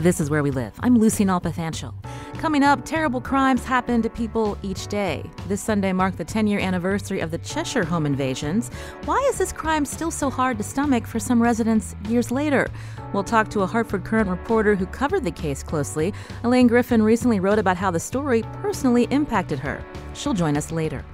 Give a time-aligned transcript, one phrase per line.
[0.00, 0.72] This is Where We Live.
[0.80, 1.92] I'm Lucy Nalpathanchel.
[2.38, 5.22] Coming up, terrible crimes happen to people each day.
[5.46, 8.70] This Sunday marked the 10 year anniversary of the Cheshire home invasions.
[9.04, 12.68] Why is this crime still so hard to stomach for some residents years later?
[13.12, 16.14] We'll talk to a Hartford Courant reporter who covered the case closely.
[16.44, 19.84] Alaine Griffin recently wrote about how the story personally impacted her.
[20.14, 21.04] She'll join us later.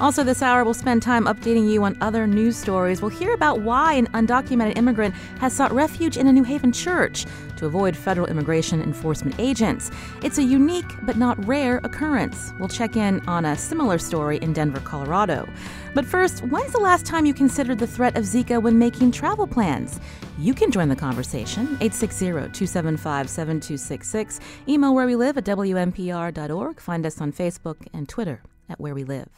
[0.00, 3.02] Also, this hour, we'll spend time updating you on other news stories.
[3.02, 7.26] We'll hear about why an undocumented immigrant has sought refuge in a New Haven church
[7.58, 9.90] to avoid federal immigration enforcement agents.
[10.22, 12.52] It's a unique but not rare occurrence.
[12.58, 15.48] We'll check in on a similar story in Denver, Colorado.
[15.96, 19.46] But first, when's the last time you considered the threat of Zika when making travel
[19.46, 19.98] plans?
[20.38, 24.40] You can join the conversation, 860 275 7266.
[24.68, 26.80] Email where we live at WNPR.org.
[26.80, 29.28] Find us on Facebook and Twitter at Where We Live.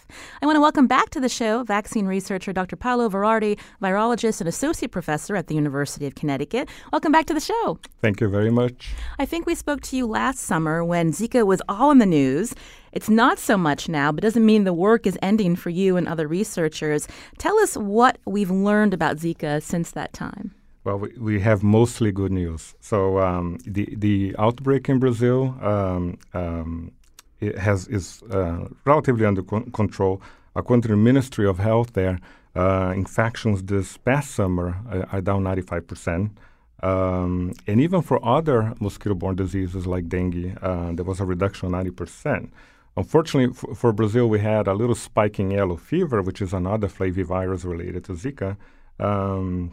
[0.43, 2.77] I want to welcome back to the show vaccine researcher Dr.
[2.77, 6.69] Paolo Verardi, virologist and associate professor at the University of Connecticut.
[6.93, 7.79] Welcome back to the show.
[8.01, 8.95] Thank you very much.
[9.19, 12.55] I think we spoke to you last summer when Zika was all in the news.
[12.93, 16.09] It's not so much now, but doesn't mean the work is ending for you and
[16.09, 17.07] other researchers.
[17.39, 20.55] Tell us what we've learned about Zika since that time.
[20.85, 22.75] Well, we, we have mostly good news.
[22.81, 26.93] So um, the the outbreak in Brazil um, um,
[27.41, 30.21] has is uh, relatively under con- control.
[30.55, 32.19] According to the Ministry of Health, there
[32.57, 36.39] uh, infections this past summer uh, are down 95 percent.
[36.83, 41.87] Um, and even for other mosquito-borne diseases like dengue, uh, there was a reduction of
[41.87, 42.51] 90%.
[42.97, 46.87] Unfortunately, f- for Brazil, we had a little spike in yellow fever, which is another
[46.87, 48.57] flavivirus related to Zika.
[49.01, 49.73] Um,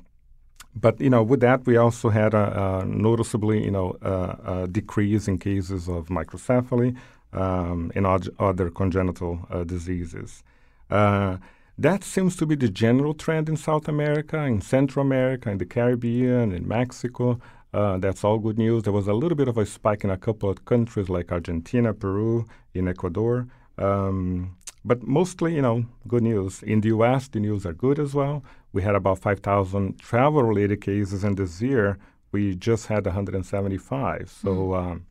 [0.75, 5.27] but you know, with that, we also had a, a noticeably, you know, a decrease
[5.27, 6.97] in cases of microcephaly,
[7.35, 8.07] um, and
[8.39, 10.43] other congenital uh, diseases.
[10.89, 11.37] Uh,
[11.77, 15.65] that seems to be the general trend in South America, in Central America, in the
[15.65, 17.39] Caribbean, in Mexico.
[17.73, 18.83] Uh, that's all good news.
[18.83, 21.93] There was a little bit of a spike in a couple of countries like Argentina,
[21.93, 23.47] Peru, in Ecuador.
[23.77, 26.63] Um, but mostly, you know, good news.
[26.63, 28.43] In the U.S., the news are good as well.
[28.71, 31.97] We had about 5,000 travel-related cases, and this year
[32.31, 34.29] we just had 175.
[34.29, 34.79] So mm.
[34.79, 35.05] um,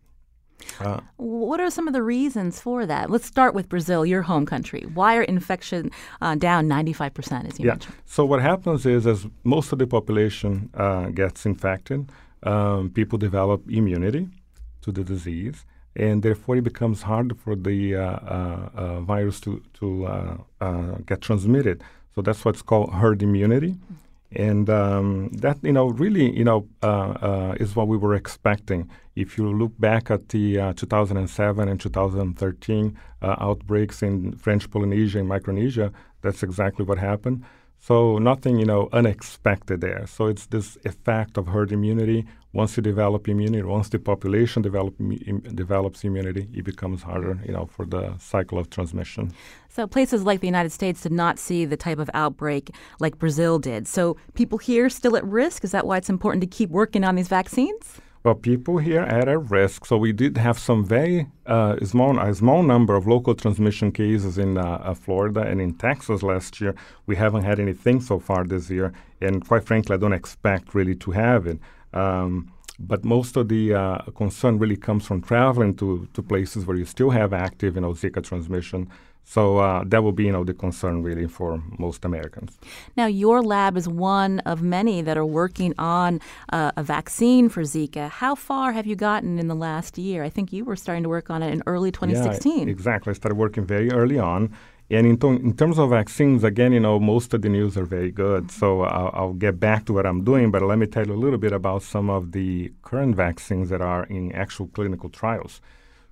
[0.80, 3.10] uh, what are some of the reasons for that?
[3.10, 4.82] Let's start with Brazil, your home country.
[4.94, 7.72] Why are infection uh, down 95%, as you yeah.
[7.72, 7.94] mentioned?
[8.06, 12.10] So, what happens is, as most of the population uh, gets infected,
[12.42, 14.28] um, people develop immunity
[14.82, 15.64] to the disease,
[15.96, 20.44] and therefore it becomes harder for the uh, uh, uh, virus to, to
[21.06, 21.82] get transmitted.
[22.14, 23.72] So, that's what's called herd immunity.
[23.72, 23.94] Mm-hmm.
[24.36, 26.66] And um, that, you know, really, you know,
[27.58, 32.98] is what we were expecting if you look back at the uh, 2007 and 2013
[33.22, 37.44] uh, outbreaks in French Polynesia and Micronesia, that's exactly what happened.
[37.86, 40.06] So nothing, you know, unexpected there.
[40.06, 42.24] So it's this effect of herd immunity.
[42.54, 47.52] Once you develop immunity, once the population develop, Im- develops immunity, it becomes harder, you
[47.52, 49.34] know, for the cycle of transmission.
[49.68, 53.58] So places like the United States did not see the type of outbreak like Brazil
[53.58, 53.86] did.
[53.86, 55.62] So people here still at risk.
[55.62, 58.00] Is that why it's important to keep working on these vaccines?
[58.24, 59.84] Well, people here are at risk.
[59.84, 64.38] So we did have some very uh, small, a small number of local transmission cases
[64.38, 66.74] in uh, uh, Florida and in Texas last year.
[67.04, 70.94] We haven't had anything so far this year, and quite frankly, I don't expect really
[70.94, 71.58] to have it.
[71.92, 76.78] Um, but most of the uh, concern really comes from traveling to, to places where
[76.78, 78.88] you still have active, you know, Zika transmission.
[79.24, 82.58] So uh, that will be, you know, the concern really for most Americans.
[82.96, 86.20] Now, your lab is one of many that are working on
[86.52, 88.10] uh, a vaccine for Zika.
[88.10, 90.22] How far have you gotten in the last year?
[90.22, 92.68] I think you were starting to work on it in early 2016.
[92.68, 93.10] Yeah, exactly.
[93.10, 94.54] I started working very early on.
[94.90, 97.86] And in, to- in, terms of vaccines, again, you know, most of the news are
[97.86, 98.50] very good.
[98.50, 101.16] So I'll, I'll, get back to what I'm doing, but let me tell you a
[101.16, 105.62] little bit about some of the current vaccines that are in actual clinical trials.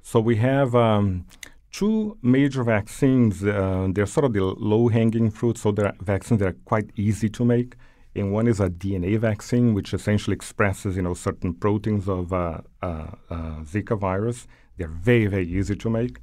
[0.00, 1.26] So we have um,
[1.72, 3.42] two major vaccines.
[3.42, 7.44] Uh, they're sort of the low-hanging fruit, so they're vaccines that are quite easy to
[7.44, 7.74] make.
[8.14, 12.60] And one is a DNA vaccine, which essentially expresses, you know, certain proteins of uh,
[12.82, 14.46] uh, uh Zika virus.
[14.76, 16.18] They're very, very easy to make.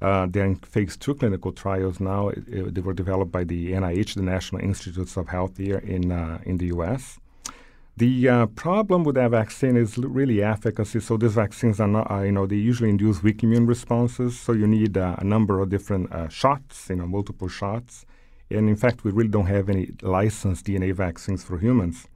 [0.00, 2.28] Uh, they're in phase two clinical trials now.
[2.28, 6.12] It, it, they were developed by the NIH, the National Institutes of Health here in
[6.12, 7.18] uh, in the U.S.
[7.94, 10.98] The uh, problem with that vaccine is really efficacy.
[11.00, 14.40] So these vaccines are not, uh, you know, they usually induce weak immune responses.
[14.40, 18.06] So you need uh, a number of different uh, shots, you know, multiple shots.
[18.50, 22.08] And in fact, we really don't have any licensed DNA vaccines for humans.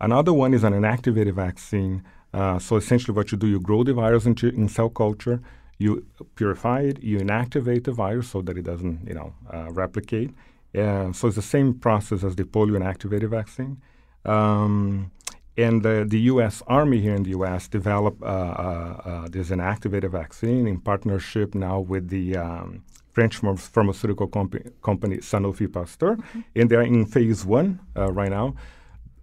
[0.00, 2.04] Another one is an inactivated vaccine.
[2.32, 5.40] Uh, so essentially, what you do, you grow the virus in, in cell culture,
[5.78, 6.06] you
[6.36, 10.30] purify it, you inactivate the virus so that it doesn't, you know, uh, replicate.
[10.74, 13.80] so it's the same process as the polio inactivated vaccine.
[14.24, 15.10] Um,
[15.56, 16.62] and the, the U.S.
[16.66, 17.68] Army here in the U.S.
[17.68, 22.82] developed uh, uh, uh, this inactivated vaccine in partnership now with the um,
[23.12, 26.40] French pharmaceutical comp- company Sanofi Pasteur, mm-hmm.
[26.56, 28.54] and they're in phase one uh, right now.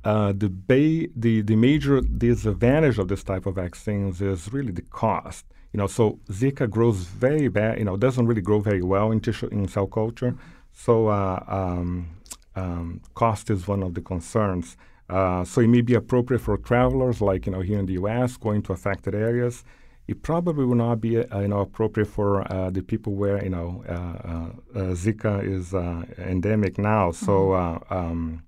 [0.03, 4.83] Uh, the, ba- the the major disadvantage of this type of vaccines is really the
[4.83, 5.45] cost.
[5.73, 7.79] You know, so Zika grows very bad.
[7.79, 10.35] You know, doesn't really grow very well in tissue in cell culture.
[10.73, 12.16] So uh, um,
[12.57, 14.77] um, cost is one of the concerns.
[15.09, 18.35] Uh, so it may be appropriate for travelers, like you know here in the U.S.,
[18.35, 19.63] going to affected areas.
[20.07, 23.49] It probably will not be uh, you know appropriate for uh, the people where you
[23.49, 25.73] know uh, uh, Zika is
[26.17, 27.11] endemic now.
[27.11, 27.25] Mm-hmm.
[27.25, 27.53] So.
[27.89, 28.43] Um,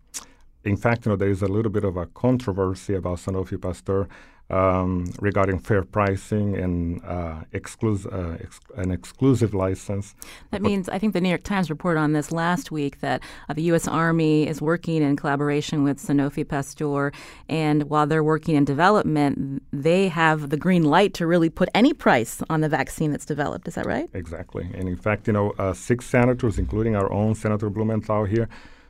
[0.65, 4.09] in fact, you know, there is a little bit of a controversy about Sanofi Pasteur
[4.49, 10.15] um, regarding fair pricing and uh, exclus- uh, ex- an exclusive license.
[10.51, 13.53] That means, I think the New York Times reported on this last week that uh,
[13.53, 13.87] the U.S.
[13.87, 17.11] Army is working in collaboration with Sanofi Pasteur,
[17.47, 21.93] and while they're working in development, they have the green light to really put any
[21.93, 23.67] price on the vaccine that's developed.
[23.67, 24.09] Is that right?
[24.13, 24.69] Exactly.
[24.73, 28.49] And in fact, you know, uh, six senators, including our own Senator Blumenthal here,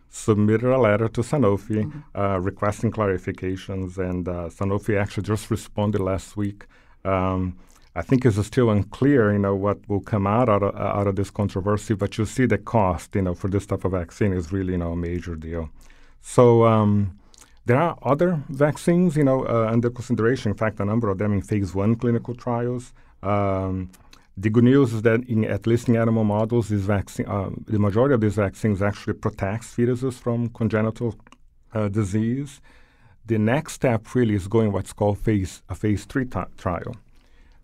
[0.10, 2.00] submitted a letter to Sanofi mm-hmm.
[2.20, 6.66] uh, requesting clarifications, and uh, Sanofi actually just responded last week.
[7.06, 7.58] Um,
[7.96, 11.16] I think it's still unclear, you know, what will come out of, uh, out of
[11.16, 14.52] this controversy, but you see the cost, you know, for this type of vaccine is
[14.52, 15.70] really, you know, a major deal.
[16.22, 17.18] So um,
[17.66, 20.52] there are other vaccines, you know, uh, under consideration.
[20.52, 22.94] In fact, a number of them in phase one clinical trials.
[23.22, 23.90] Um,
[24.42, 28.14] the good news is that in at least in animal models, vaccine, uh, the majority
[28.14, 31.14] of these vaccines actually protects fetuses from congenital
[31.74, 32.62] uh, disease.
[33.26, 36.96] The next step really is going what's called phase a phase three t- trial.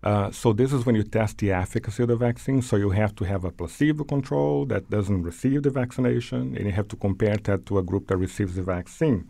[0.02, 2.60] Uh, so this is when you test the efficacy of the vaccine.
[2.62, 6.72] So you have to have a placebo control that doesn't receive the vaccination, and you
[6.72, 9.28] have to compare that to a group that receives the vaccine.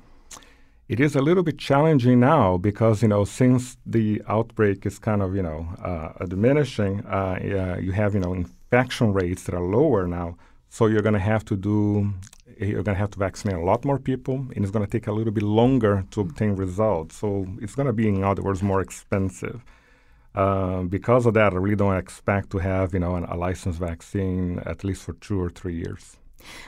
[0.88, 5.20] It is a little bit challenging now because you know since the outbreak is kind
[5.20, 10.06] of you know uh, diminishing, uh, you have you know infection rates that are lower
[10.06, 10.36] now.
[10.68, 12.12] So you're going to have to do
[12.58, 15.08] you're going to have to vaccinate a lot more people, and it's going to take
[15.08, 17.16] a little bit longer to obtain results.
[17.16, 19.62] So it's going to be, in other words, more expensive.
[20.34, 23.80] Uh, because of that, I really don't expect to have you know an, a licensed
[23.80, 26.16] vaccine at least for two or three years.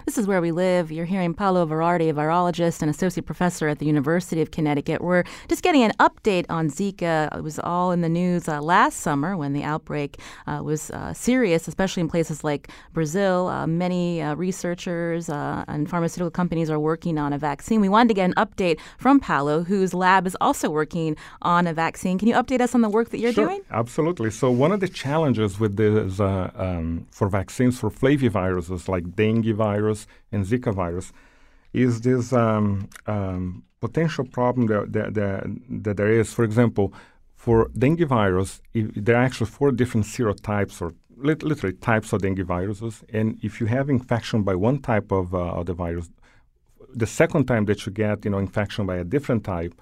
[0.07, 0.91] This is where we live.
[0.91, 5.01] You're hearing Paolo Verardi, a virologist and associate professor at the University of Connecticut.
[5.01, 7.35] We're just getting an update on Zika.
[7.37, 11.13] It was all in the news uh, last summer when the outbreak uh, was uh,
[11.13, 13.49] serious, especially in places like Brazil.
[13.49, 17.81] Uh, many uh, researchers uh, and pharmaceutical companies are working on a vaccine.
[17.81, 21.73] We wanted to get an update from Paolo, whose lab is also working on a
[21.73, 22.19] vaccine.
[22.19, 23.63] Can you update us on the work that you're sure, doing?
[23.71, 24.31] Absolutely.
[24.31, 29.68] So one of the challenges with this um, for vaccines for flaviviruses like dengue virus
[29.71, 30.01] virus
[30.33, 31.07] and Zika virus
[31.85, 32.67] is this um,
[33.15, 33.43] um,
[33.85, 35.41] potential problem that, that, that,
[35.85, 36.33] that, there is.
[36.37, 36.87] For example,
[37.45, 38.51] for dengue virus,
[39.07, 40.89] there are actually four different serotypes or
[41.27, 42.95] lit- literally types of dengue viruses.
[43.19, 46.07] And if you have infection by one type of, uh, of the virus,
[47.03, 49.75] the second time that you get you know infection by a different type,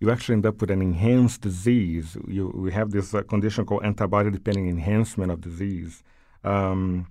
[0.00, 2.16] you actually end up with an enhanced disease.
[2.36, 6.02] You, we have this uh, condition called antibody-dependent enhancement of disease.
[6.42, 7.06] Um,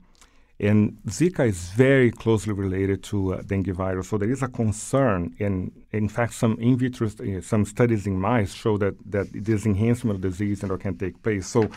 [0.64, 4.08] and Zika is very closely related to uh, dengue virus.
[4.10, 8.20] So there is a concern, and in fact, some in vitro, uh, some studies in
[8.20, 11.48] mice show that, that this enhancement of disease know, can take place.
[11.48, 11.70] So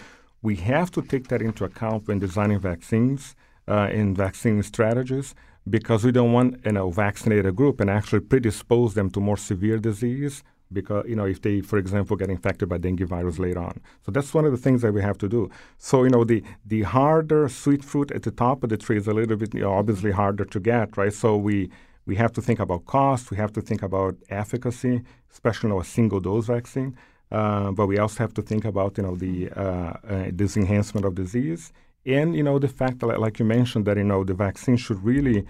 [0.43, 3.35] we have to take that into account when designing vaccines
[3.67, 5.35] uh, and vaccine strategies
[5.69, 9.37] because we don't want you know vaccinate a group and actually predispose them to more
[9.37, 13.61] severe disease because you know if they for example get infected by dengue virus later
[13.61, 13.81] on.
[14.05, 15.51] So that's one of the things that we have to do.
[15.79, 19.07] So you know the the harder sweet fruit at the top of the tree is
[19.07, 21.13] a little bit you know, obviously harder to get right?
[21.13, 21.71] So we
[22.07, 23.31] we have to think about cost.
[23.33, 25.03] We have to think about efficacy
[25.37, 26.97] especially you know, a single dose vaccine.
[27.31, 31.05] Uh, but we also have to think about you know the uh, uh, this enhancement
[31.05, 31.73] of disease.
[32.05, 35.03] And you know the fact that like you mentioned that you know the vaccine should
[35.03, 35.45] really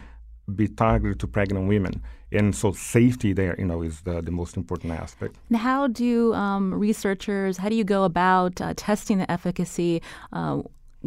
[0.55, 2.03] be targeted to pregnant women.
[2.33, 5.37] And so safety there, you know, is the, the most important aspect.
[5.49, 10.03] And how do um, researchers, how do you go about uh, testing the efficacy?
[10.33, 10.63] Uh,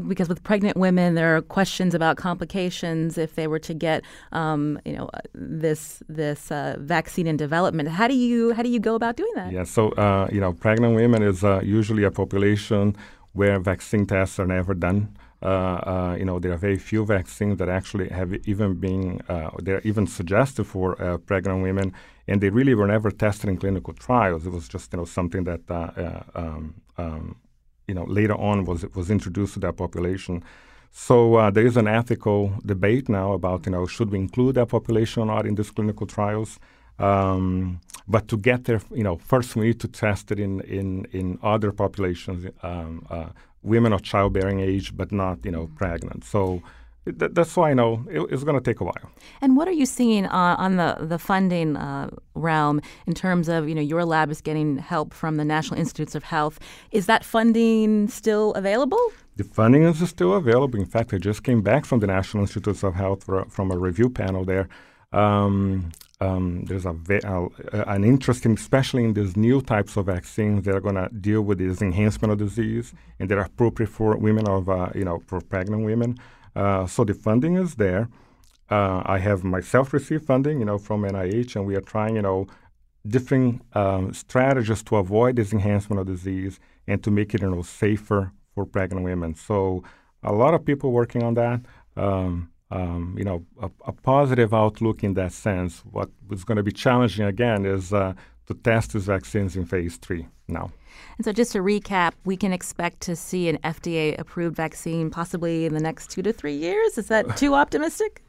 [0.07, 4.79] because with pregnant women, there are questions about complications if they were to get, um,
[4.85, 7.89] you know, this this uh, vaccine in development.
[7.89, 9.51] How do you how do you go about doing that?
[9.51, 12.95] Yeah, so uh, you know, pregnant women is uh, usually a population
[13.33, 15.15] where vaccine tests are never done.
[15.41, 19.49] Uh, uh, you know, there are very few vaccines that actually have even been, uh,
[19.59, 21.93] they're even suggested for pregnant women,
[22.27, 24.45] and they really were never tested in clinical trials.
[24.45, 25.61] It was just, you know, something that,
[26.35, 27.35] um, um,
[27.87, 30.43] you know, later on was was introduced to that population.
[30.91, 34.69] So uh, there is an ethical debate now about, you know, should we include that
[34.69, 36.59] population or not in these clinical trials?
[36.97, 41.05] Um, but to get there, you know, first we need to test it in in
[41.11, 42.45] in other populations.
[42.61, 43.29] Um, uh,
[43.63, 46.23] women of childbearing age, but not you know pregnant.
[46.23, 46.61] So
[47.05, 49.11] th- that's why I know it, it's going to take a while.
[49.41, 53.67] And what are you seeing uh, on the the funding uh, realm in terms of
[53.67, 56.59] you know your lab is getting help from the National Institutes of Health?
[56.91, 59.11] Is that funding still available?
[59.37, 60.79] The funding is still available.
[60.79, 63.77] In fact, I just came back from the National Institutes of Health for, from a
[63.77, 64.67] review panel there.
[65.13, 67.47] Um, um, there's a uh,
[67.87, 71.59] an interesting, especially in these new types of vaccines that are going to deal with
[71.59, 75.39] this enhancement of disease and that are appropriate for women of, uh, you know, for
[75.39, 76.17] pregnant women.
[76.55, 78.09] Uh, so the funding is there.
[78.69, 82.21] Uh, I have myself received funding, you know, from NIH, and we are trying, you
[82.21, 82.47] know,
[83.07, 87.61] different um, strategies to avoid this enhancement of disease and to make it, you know,
[87.61, 89.35] safer for pregnant women.
[89.35, 89.83] So
[90.21, 91.61] a lot of people working on that.
[91.95, 95.79] Um, um, you know, a, a, positive outlook in that sense.
[95.91, 98.13] What is going to be challenging again is uh,
[98.45, 100.71] to test these vaccines in phase three now.
[101.17, 105.65] And so, just to recap, we can expect to see an FDA approved vaccine possibly
[105.65, 106.97] in the next two to three years.
[106.97, 108.21] Is that too optimistic?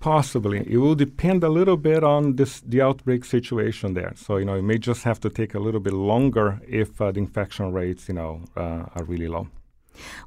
[0.00, 0.66] Possibly.
[0.68, 4.12] It will depend a little bit on this, the outbreak situation there.
[4.16, 7.12] So, you know, it may just have to take a little bit longer if uh,
[7.12, 9.46] the infection rates, you know, uh, are really low.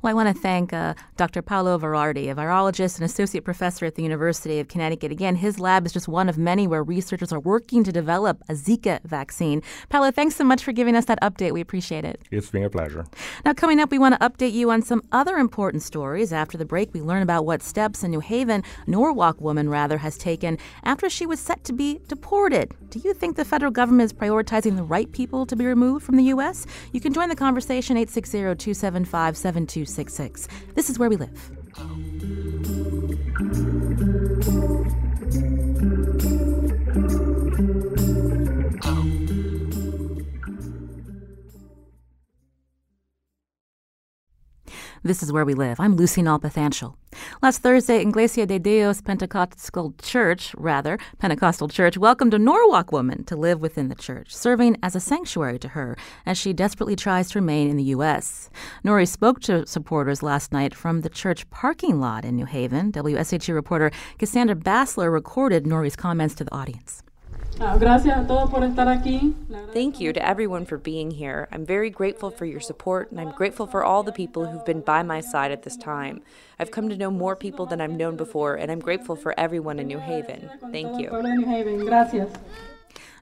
[0.01, 1.41] Well, I want to thank uh, Dr.
[1.41, 5.11] Paolo Verardi, a virologist and associate professor at the University of Connecticut.
[5.11, 8.53] Again, his lab is just one of many where researchers are working to develop a
[8.53, 9.61] Zika vaccine.
[9.89, 11.51] Paolo, thanks so much for giving us that update.
[11.51, 12.21] We appreciate it.
[12.31, 13.05] It's been a pleasure.
[13.45, 16.33] Now, coming up, we want to update you on some other important stories.
[16.33, 20.17] After the break, we learn about what steps a New Haven, Norwalk woman rather, has
[20.17, 22.73] taken after she was set to be deported.
[22.89, 26.17] Do you think the federal government is prioritizing the right people to be removed from
[26.17, 26.65] the U.S.?
[26.91, 29.37] You can join the conversation 860 275
[29.67, 30.47] 7266.
[30.75, 31.51] This is where we live.
[45.03, 45.79] This is where we live.
[45.79, 46.93] I'm Lucy Nalpathanchel.
[47.41, 53.35] Last Thursday, Iglesia de Dios Pentecostal Church, rather, Pentecostal Church, welcomed a Norwalk woman to
[53.35, 57.39] live within the church, serving as a sanctuary to her as she desperately tries to
[57.39, 58.51] remain in the U.S.
[58.85, 62.91] Nori spoke to supporters last night from the church parking lot in New Haven.
[62.91, 63.89] WSHU reporter
[64.19, 67.01] Cassandra Basler recorded Nori's comments to the audience.
[69.71, 71.47] Thank you to everyone for being here.
[71.51, 74.81] I'm very grateful for your support, and I'm grateful for all the people who've been
[74.81, 76.23] by my side at this time.
[76.59, 79.77] I've come to know more people than I've known before, and I'm grateful for everyone
[79.77, 80.49] in New Haven.
[80.71, 81.09] Thank you.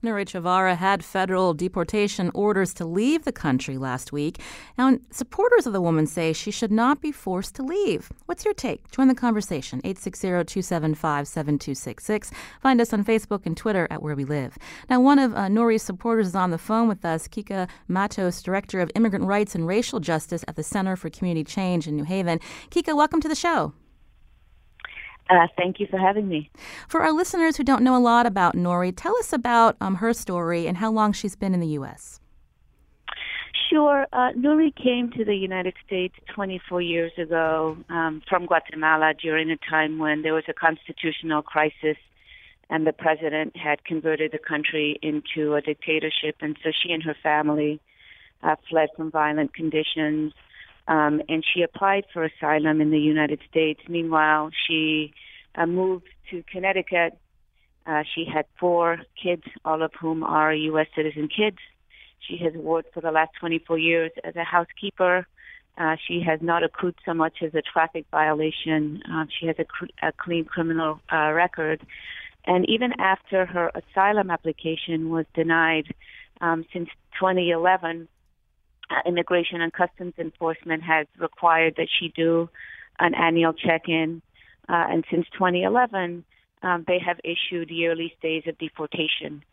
[0.03, 4.39] Nuri Chavarria had federal deportation orders to leave the country last week.
[4.77, 8.10] Now, supporters of the woman say she should not be forced to leave.
[8.25, 8.89] What's your take?
[8.91, 12.32] Join the conversation, 860-275-7266.
[12.62, 14.58] Find us on Facebook and Twitter at Where We Live.
[14.89, 18.79] Now, one of uh, Nori's supporters is on the phone with us, Kica Matos, Director
[18.79, 22.39] of Immigrant Rights and Racial Justice at the Center for Community Change in New Haven.
[22.70, 23.74] Kica, welcome to the show.
[25.29, 26.50] Uh, thank you for having me.
[26.88, 30.13] For our listeners who don't know a lot about Nori, tell us about um, her
[30.13, 32.19] story and how long she's been in the U.S.
[33.69, 34.07] Sure.
[34.12, 39.57] Uh, Nuri came to the United States 24 years ago um, from Guatemala during a
[39.69, 41.98] time when there was a constitutional crisis
[42.71, 46.38] and the president had converted the country into a dictatorship.
[46.41, 47.79] And so she and her family
[48.41, 50.33] uh, fled from violent conditions
[50.89, 53.79] um, and she applied for asylum in the United States.
[53.88, 55.13] Meanwhile, she
[55.53, 57.15] uh, moved to Connecticut.
[57.86, 60.88] Uh, she had four kids, all of whom are U.S.
[60.96, 61.58] citizen kids.
[62.19, 65.27] She has worked for the last 24 years as a housekeeper.
[65.77, 69.01] Uh, she has not accrued so much as a traffic violation.
[69.10, 71.86] Uh, she has a, cr- a clean criminal uh, record.
[72.46, 75.93] And even after her asylum application was denied
[76.41, 78.08] um, since 2011,
[78.89, 82.50] uh, Immigration and Customs Enforcement has required that she do
[83.00, 84.22] an annual check-in,
[84.67, 86.24] uh, and since 2011,
[86.62, 89.43] um, they have issued yearly stays of deportation.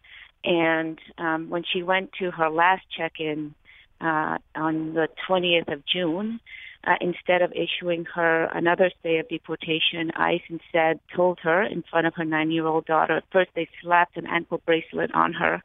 [0.45, 3.55] And um, when she went to her last check-in
[4.01, 6.41] uh, on the 20th of June,
[6.87, 12.07] uh, instead of issuing her another stay of deportation, ICE instead told her in front
[12.07, 13.23] of her nine-year-old daughter.
[13.33, 15.63] First, they slapped an ankle bracelet on her,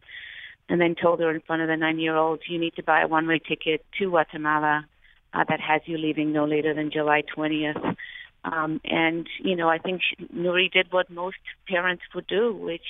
[0.71, 3.39] and then told her in front of the nine-year-old, "You need to buy a one-way
[3.39, 4.85] ticket to Guatemala
[5.33, 7.97] uh, that has you leaving no later than July 20th."
[8.45, 12.85] Um, and you know, I think she, Nuri did what most parents would do, which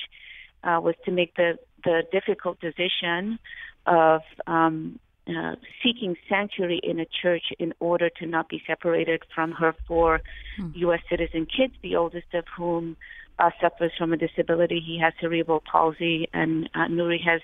[0.64, 3.40] uh, was to make the the difficult decision
[3.88, 9.54] of um, uh, seeking sanctuary in a church in order to not be separated from
[9.54, 10.22] her four
[10.58, 10.70] hmm.
[10.76, 11.02] U.S.
[11.10, 12.96] citizen kids, the oldest of whom
[13.40, 14.80] uh, suffers from a disability.
[14.86, 17.42] He has cerebral palsy, and uh, Nuri has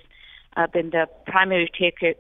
[0.58, 2.14] uh, been the primary taker,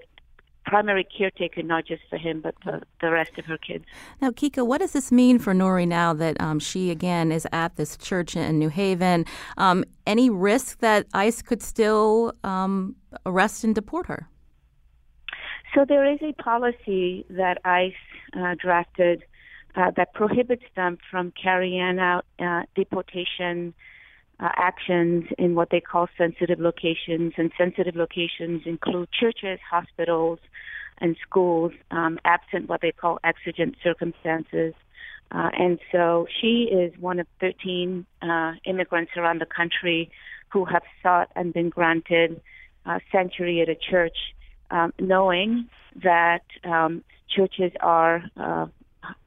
[0.65, 3.85] primary caretaker, not just for him, but for the rest of her kids.
[4.21, 7.75] Now, Kica, what does this mean for Nuri now that um, she again is at
[7.75, 9.25] this church in New Haven?
[9.57, 14.29] Um, any risk that ICE could still um, arrest and deport her?
[15.73, 17.93] So there is a policy that ICE
[18.37, 19.23] uh, drafted
[19.75, 23.73] uh, that prohibits them from carrying out uh, deportation
[24.39, 27.33] uh, actions in what they call sensitive locations.
[27.37, 30.39] And sensitive locations include churches, hospitals,
[30.99, 34.73] and schools, um, absent what they call exigent circumstances.
[35.31, 40.09] Uh, and so she is one of 13 uh, immigrants around the country
[40.49, 42.41] who have sought and been granted
[43.11, 44.15] sanctuary at a church
[44.71, 45.67] um, knowing
[46.03, 48.67] that um, churches are uh,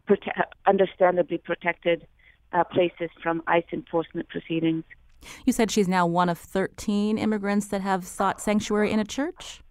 [0.09, 2.07] prote- understandably protected
[2.52, 4.85] uh, places from ICE enforcement proceedings.
[5.44, 9.62] You said she's now one of 13 immigrants that have sought sanctuary in a church?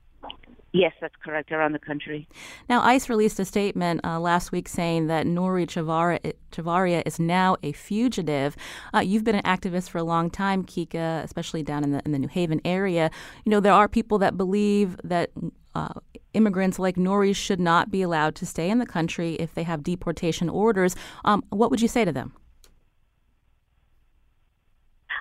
[0.71, 2.27] Yes, that's correct, around the country.
[2.69, 7.71] Now, ICE released a statement uh, last week saying that Nuri Chavarria, is now a
[7.71, 8.55] fugitive.
[8.93, 12.11] Uh, you've been an activist for a long time, Kica, especially down in the, in
[12.11, 13.09] the New Haven area.
[13.45, 15.31] You know, there are people that believe that
[15.73, 15.93] uh,
[16.33, 19.83] immigrants like Nuri should not be allowed to stay in the country if they have
[19.83, 20.95] deportation orders.
[21.25, 22.33] Um, what would you say to them?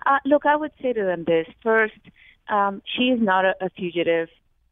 [0.07, 1.47] Uh, look, I would say to them this.
[1.63, 1.99] First,
[2.49, 4.29] um, she is not a, a fugitive.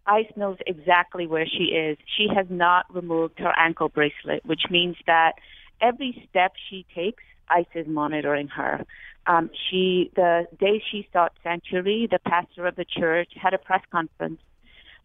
[0.07, 1.99] ICE knows exactly where she is.
[2.17, 5.33] She has not removed her ankle bracelet, which means that
[5.81, 8.85] every step she takes, ICE is monitoring her.
[9.27, 13.83] Um, she, the day she sought sanctuary, the pastor of the church had a press
[13.91, 14.41] conference,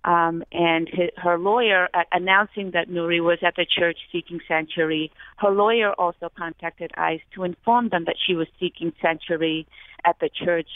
[0.03, 5.11] um, and his, her lawyer uh, announcing that Nuri was at the church seeking sanctuary.
[5.37, 9.67] Her lawyer also contacted ICE to inform them that she was seeking sanctuary
[10.03, 10.69] at the church.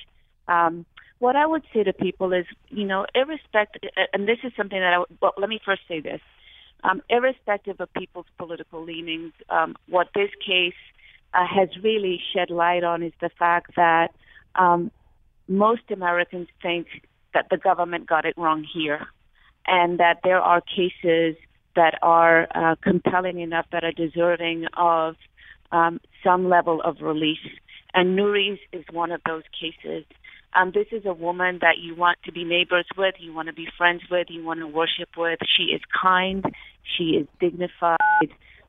[0.48, 0.86] Um,
[1.20, 4.94] what I would say to people is, you know, irrespective, and this is something that
[4.94, 6.22] I, well, let me first say this.
[6.84, 10.74] Um, irrespective of people's political leanings, um, what this case
[11.34, 14.10] uh, has really shed light on is the fact that
[14.54, 14.92] um,
[15.48, 16.88] most Americans think
[17.34, 19.08] that the government got it wrong here,
[19.68, 21.36] and that there are cases
[21.76, 25.16] that are uh, compelling enough that are deserving of
[25.72, 27.38] um, some level of release.
[27.94, 30.06] And Nuri's is one of those cases.
[30.54, 33.54] Um, this is a woman that you want to be neighbors with, you want to
[33.54, 35.40] be friends with, you want to worship with.
[35.58, 36.46] She is kind,
[36.98, 37.98] she is dignified,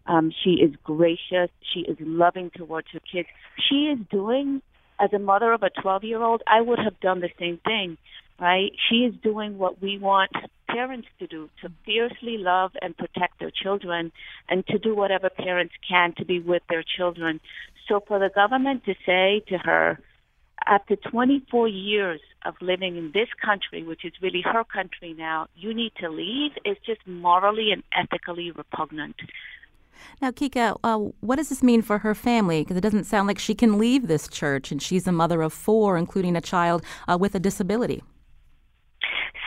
[0.07, 3.29] um, she is gracious, she is loving towards her kids.
[3.69, 4.63] She is doing,
[4.99, 7.99] as a mother of a 12 year old, I would have done the same thing,
[8.41, 8.73] right?
[8.89, 10.31] She is doing what we want
[10.69, 14.13] parents to do to fiercely love and protect their children
[14.49, 17.41] and to do whatever parents can to be with their children.
[17.89, 19.99] So for the government to say to her,
[20.67, 25.73] after 24 years of living in this country, which is really her country now, you
[25.73, 29.17] need to leave is just morally and ethically repugnant.
[30.21, 32.63] Now, Kica, uh, what does this mean for her family?
[32.63, 35.53] Because it doesn't sound like she can leave this church, and she's a mother of
[35.53, 38.03] four, including a child uh, with a disability.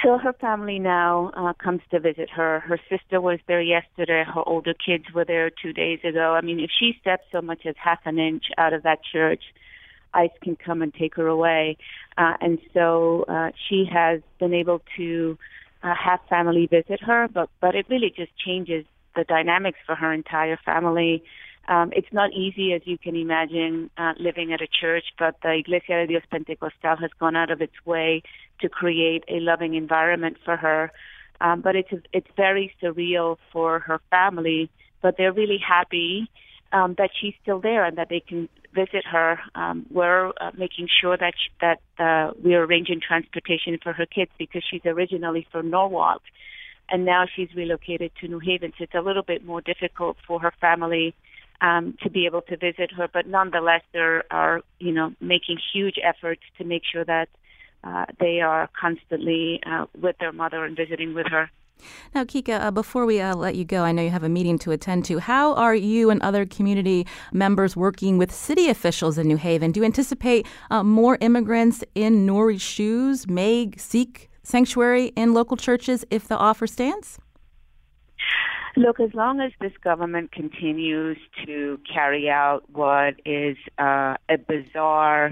[0.04, 2.62] So her family now uh, comes to visit her.
[2.62, 4.24] Her sister was there yesterday.
[4.24, 6.36] Her older kids were there two days ago.
[6.36, 9.44] I mean, if she steps so much as half an inch out of that church,
[10.14, 11.78] ICE can come and take her away.
[12.18, 15.38] Uh, and so uh, she has been able to
[15.84, 18.86] uh, have family visit her, but but it really just changes
[19.16, 21.24] the dynamics for her entire family.
[21.70, 25.54] Um, it's not easy, as you can imagine, uh, living at a church, but the
[25.54, 28.24] Iglesia de Dios Pentecostal has gone out of its way
[28.62, 30.92] to create a loving environment for her.
[31.40, 34.72] Um, but it's it's very surreal for her family,
[35.04, 36.28] but they're really happy
[36.74, 39.40] um, that she's still there and that they can visit her.
[39.54, 44.32] Um, we're uh, making sure that she, that uh, we're arranging transportation for her kids
[44.40, 46.24] because she's originally from Norwalk,
[46.90, 48.74] and now she's relocated to New Haven.
[48.80, 51.14] So it's a little bit more difficult for her family
[51.62, 53.08] um, to be able to visit her.
[53.12, 57.30] But nonetheless, they are you know making huge efforts to make sure that
[57.84, 61.50] uh, they are constantly uh, with their mother and visiting with her.
[62.14, 64.60] Now, Kica, uh, before we uh, let you go, I know you have a meeting
[64.60, 65.20] to attend to.
[65.20, 69.72] How are you and other community members working with city officials in New Haven?
[69.72, 76.04] Do you anticipate uh, more immigrants in Nouri's shoes may seek sanctuary in local churches
[76.10, 77.20] if the offer stands?
[78.76, 85.32] Look, as long as this government continues to carry out what is uh, a bizarre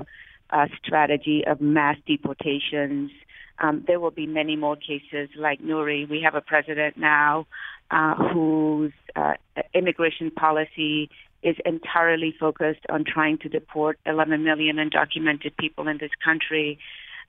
[0.50, 3.12] uh, strategy of mass deportations,
[3.60, 6.10] um, there will be many more cases like Nouri.
[6.10, 7.48] We have a president now
[7.92, 9.34] uh, whose uh,
[9.74, 11.10] immigration policy
[11.44, 16.80] is entirely focused on trying to deport 11 million undocumented people in this country.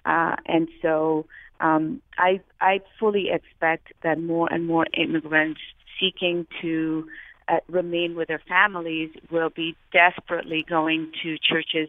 [0.04, 1.26] Uh, and so
[1.60, 5.60] um, I, I fully expect that more and more immigrants
[6.00, 7.06] seeking to
[7.48, 11.88] uh, remain with their families will be desperately going to churches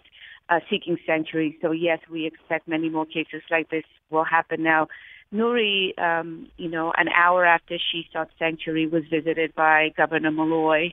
[0.50, 1.58] uh, seeking sanctuary.
[1.62, 4.88] So yes, we expect many more cases like this will happen now.
[5.34, 10.92] Nuri, um, you know, an hour after she sought sanctuary, was visited by Governor Malloy,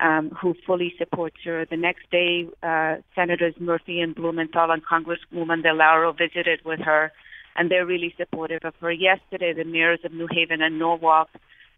[0.00, 1.66] um, who fully supports her.
[1.68, 7.12] The next day, uh, Senators Murphy and Blumenthal and Congresswoman DeLauro visited with her,
[7.56, 8.90] and they're really supportive of her.
[8.90, 11.28] Yesterday, the mayors of New Haven and Norwalk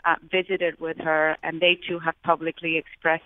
[0.07, 3.25] uh, visited with her, and they too have publicly expressed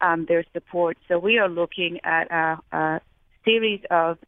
[0.00, 0.98] um, their support.
[1.08, 3.00] So we are looking at a, a
[3.44, 4.18] series of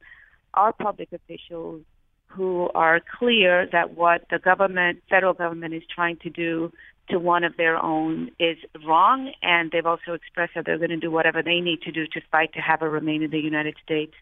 [0.54, 1.82] our public officials
[2.26, 6.70] who are clear that what the government, federal government, is trying to do
[7.10, 10.96] to one of their own is wrong, and they've also expressed that they're going to
[10.98, 13.74] do whatever they need to do to fight to have her remain in the United
[13.82, 14.12] States.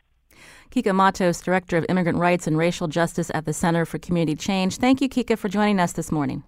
[0.70, 4.76] Kica Matos, Director of Immigrant Rights and Racial Justice at the Center for Community Change.
[4.76, 6.44] Thank you, Kica, for joining us this morning.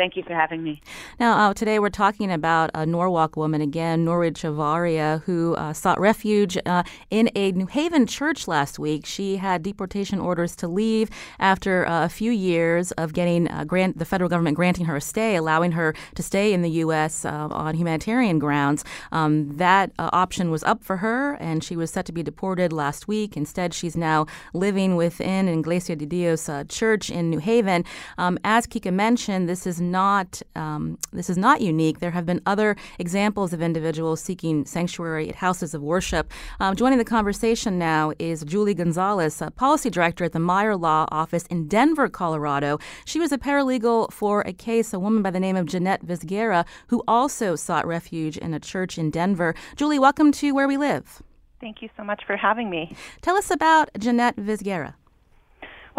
[0.00, 0.80] Thank you for having me.
[1.18, 6.00] Now, uh, today we're talking about a Norwalk woman again, Nouri Chavarria, who uh, sought
[6.00, 9.04] refuge uh, in a New Haven church last week.
[9.04, 13.98] She had deportation orders to leave after uh, a few years of getting uh, grant,
[13.98, 17.26] the federal government granting her a stay, allowing her to stay in the U.S.
[17.26, 18.82] Uh, on humanitarian grounds.
[19.12, 23.06] Um, that option was up for her, and she was set to be deported last
[23.06, 23.36] week.
[23.36, 27.84] Instead, she's now living within Iglesia de Dios church in New Haven.
[28.16, 32.00] Um, as Kica mentioned, this is not um, this is not unique.
[32.00, 36.32] There have been other examples of individuals seeking sanctuary at houses of worship.
[36.60, 41.46] Um, joining the conversation now is Julie Gonzalez, policy director at the Meyer Law Office
[41.46, 42.78] in Denver, Colorado.
[43.04, 46.64] She was a paralegal for a case, a woman by the name of Jeanette Vizguerra,
[46.88, 49.54] who also sought refuge in a church in Denver.
[49.76, 51.22] Julie, welcome to Where We Live.
[51.60, 52.96] Thank you so much for having me.
[53.20, 54.94] Tell us about Jeanette Vizguerra.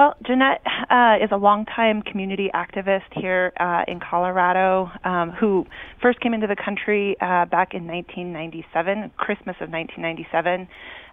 [0.02, 5.68] Well, Jeanette uh, is a longtime community activist here uh, in Colorado um, who
[6.02, 10.68] first came into the country uh, back in 1997, Christmas of 1997,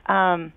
[0.07, 0.55] um,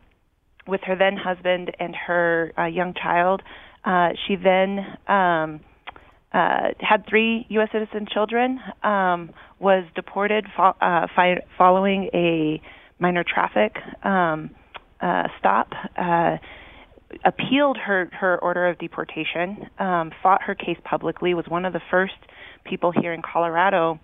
[0.65, 3.41] with her then husband and her uh, young child.
[3.83, 5.59] Uh, she then um,
[6.31, 7.67] uh, had three U.S.
[7.73, 12.61] citizen children, um, was deported fo- uh, fi- following a
[12.97, 14.51] minor traffic um,
[15.01, 15.73] uh, stop.
[15.97, 16.37] Uh,
[17.25, 21.81] appealed her her order of deportation, um, fought her case publicly, was one of the
[21.89, 22.13] first
[22.65, 23.99] people here in Colorado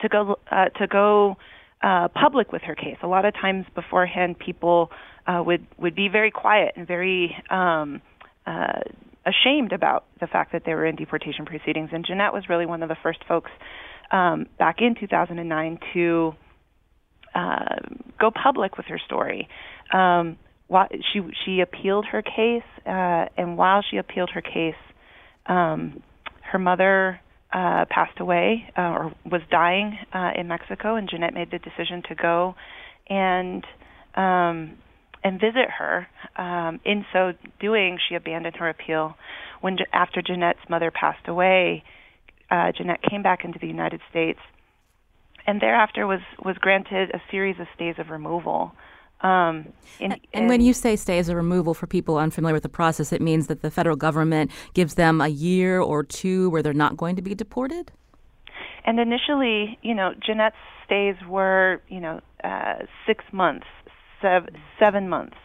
[0.00, 1.36] to go uh, to go
[1.82, 2.96] uh, public with her case.
[3.02, 4.90] A lot of times beforehand, people
[5.26, 8.00] uh, would would be very quiet and very um,
[8.46, 8.80] uh,
[9.26, 11.90] ashamed about the fact that they were in deportation proceedings.
[11.92, 13.50] And Jeanette was really one of the first folks
[14.10, 16.34] um, back in 2009 to
[17.34, 17.76] uh,
[18.20, 19.48] go public with her story.
[19.92, 20.38] Um,
[21.12, 24.74] she she appealed her case, uh, and while she appealed her case,
[25.46, 26.02] um,
[26.50, 27.20] her mother
[27.52, 32.02] uh, passed away uh, or was dying uh, in Mexico, and Jeanette made the decision
[32.08, 32.54] to go
[33.08, 33.64] and
[34.14, 34.78] um,
[35.24, 36.06] and visit her.
[36.36, 39.14] Um, in so doing, she abandoned her appeal.
[39.60, 41.84] When after Jeanette's mother passed away,
[42.50, 44.40] uh, Jeanette came back into the United States,
[45.46, 48.72] and thereafter was was granted a series of stays of removal.
[49.22, 52.68] Um, and, and, when you say stay as a removal for people unfamiliar with the
[52.68, 56.72] process, it means that the federal government gives them a year or two where they're
[56.72, 57.92] not going to be deported?
[58.84, 62.74] And initially, you know, Jeanette's stays were, you know, uh,
[63.06, 63.66] six months,
[64.20, 65.36] sev- seven months,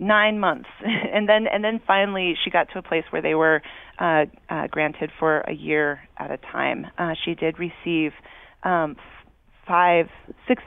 [0.00, 3.62] nine months, and then and then finally she got to a place where they were
[4.00, 6.86] uh, uh, granted for a year at a time.
[6.98, 8.12] Uh, she did receive
[8.64, 8.96] um,
[9.68, 10.06] five,
[10.48, 10.62] six,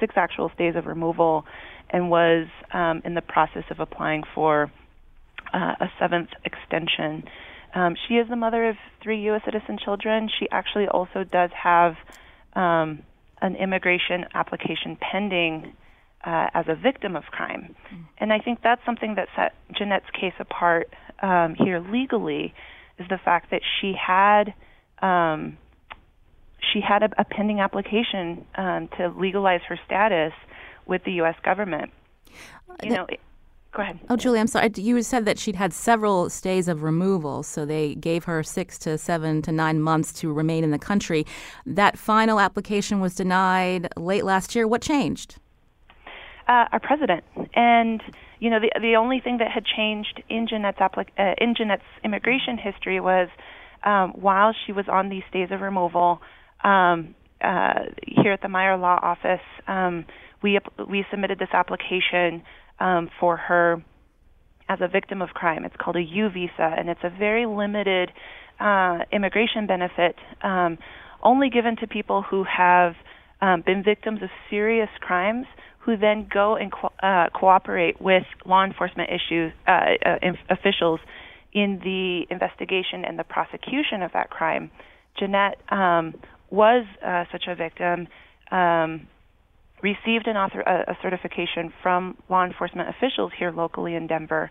[0.00, 1.44] six actual stays of removal,
[1.90, 4.72] and was um, in the process of applying for
[5.54, 7.24] uh, a seventh extension.
[7.74, 9.42] Um, she is the mother of three U.S.
[9.44, 10.28] citizen children.
[10.38, 11.94] She actually also does have
[12.54, 13.02] um,
[13.40, 15.74] an immigration application pending
[16.24, 17.74] uh, as a victim of crime.
[17.92, 18.04] Mm.
[18.18, 20.88] And I think that's something that set Jeanette's case apart
[21.22, 22.54] um, here legally
[22.98, 24.54] is the fact that she had
[25.00, 25.56] um,
[26.72, 30.32] she had a, a pending application um, to legalize her status
[30.86, 31.36] with the U.S.
[31.42, 31.90] government.
[32.82, 33.06] You know,
[33.72, 33.98] Go ahead.
[34.08, 34.70] Oh, Julie, I'm sorry.
[34.76, 38.96] You said that she'd had several stays of removal, so they gave her six to
[38.96, 41.26] seven to nine months to remain in the country.
[41.66, 44.66] That final application was denied late last year.
[44.66, 45.36] What changed?
[46.48, 48.02] Uh, our president, and
[48.40, 51.82] you know, the the only thing that had changed in Jeanette's applic- uh, in Jeanette's
[52.02, 53.28] immigration history was
[53.84, 56.22] um, while she was on these stays of removal
[56.64, 60.04] um, uh, here at the Meyer Law Office, um,
[60.42, 62.42] we we submitted this application
[62.80, 63.82] um, for her
[64.68, 65.64] as a victim of crime.
[65.64, 68.10] It's called a U visa, and it's a very limited
[68.60, 70.78] uh, immigration benefit, um,
[71.22, 72.94] only given to people who have
[73.40, 75.46] um, been victims of serious crimes,
[75.78, 79.70] who then go and co- uh, cooperate with law enforcement issues uh,
[80.04, 81.00] uh, officials
[81.52, 84.70] in the investigation and the prosecution of that crime.
[85.18, 86.14] Jeanette um,
[86.50, 88.08] was uh, such a victim.
[88.50, 89.08] Um,
[89.82, 94.50] received an author a, a certification from law enforcement officials here locally in Denver,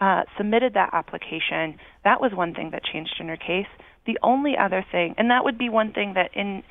[0.00, 1.78] uh, submitted that application.
[2.04, 3.68] That was one thing that changed in her case.
[4.06, 6.62] The only other thing, and that would be one thing that in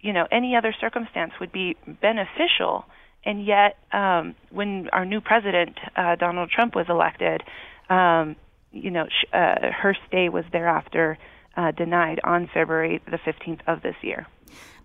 [0.00, 2.84] you know any other circumstance would be beneficial,
[3.24, 7.42] and yet um, when our new president uh, Donald Trump was elected,
[7.88, 8.36] um,
[8.72, 11.18] you know sh- uh, her stay was thereafter
[11.56, 14.26] uh, denied on February the 15th of this year.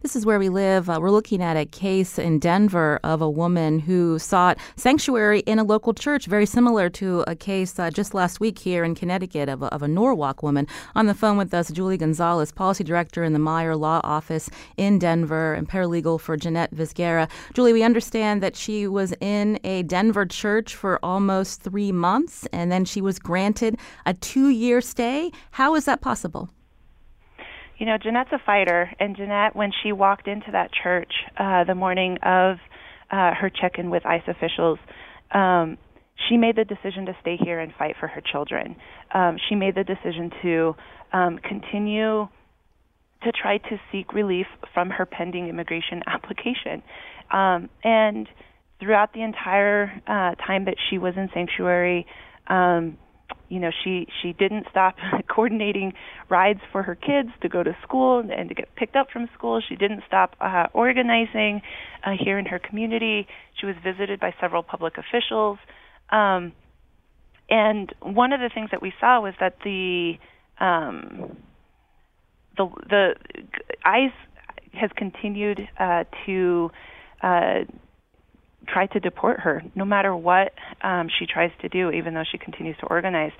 [0.03, 0.91] This is where we live.
[0.91, 5.57] Uh, we're looking at a case in Denver of a woman who sought sanctuary in
[5.57, 9.49] a local church, very similar to a case uh, just last week here in Connecticut
[9.49, 10.67] of a, of a Norwalk woman.
[10.93, 14.99] On the phone with us, Julie Gonzalez, policy director in the Meyer Law Office in
[14.99, 17.27] Denver and paralegal for Jeanette Vizguerra.
[17.55, 22.71] Julie, we understand that she was in a Denver church for almost three months and
[22.71, 25.31] then she was granted a two year stay.
[25.51, 26.51] How is that possible?
[27.77, 31.75] You know, Jeanette's a fighter, and Jeanette, when she walked into that church uh, the
[31.75, 32.57] morning of
[33.11, 34.79] uh, her check-in with ICE officials,
[35.31, 35.77] um,
[36.27, 38.75] she made the decision to stay here and fight for her children.
[39.13, 40.75] Um, she made the decision to
[41.13, 42.27] um, continue
[43.23, 46.81] to try to seek relief from her pending immigration application.
[47.31, 48.27] Um, and
[48.79, 52.07] throughout the entire uh, time that she was in sanctuary,
[52.47, 52.97] um,
[53.49, 54.95] you know she she didn't stop
[55.27, 55.93] coordinating
[56.29, 59.61] rides for her kids to go to school and to get picked up from school.
[59.61, 61.61] She didn't stop uh, organizing
[62.03, 63.27] uh, here in her community.
[63.59, 65.57] She was visited by several public officials.
[66.09, 66.53] Um,
[67.49, 70.17] and one of the things that we saw was that the
[70.59, 71.37] um,
[72.57, 73.15] the the
[73.85, 74.11] ICE
[74.73, 76.71] has continued uh, to
[77.21, 77.59] uh,
[78.67, 82.37] try to deport her, no matter what um, she tries to do, even though she
[82.37, 83.31] continues to organize.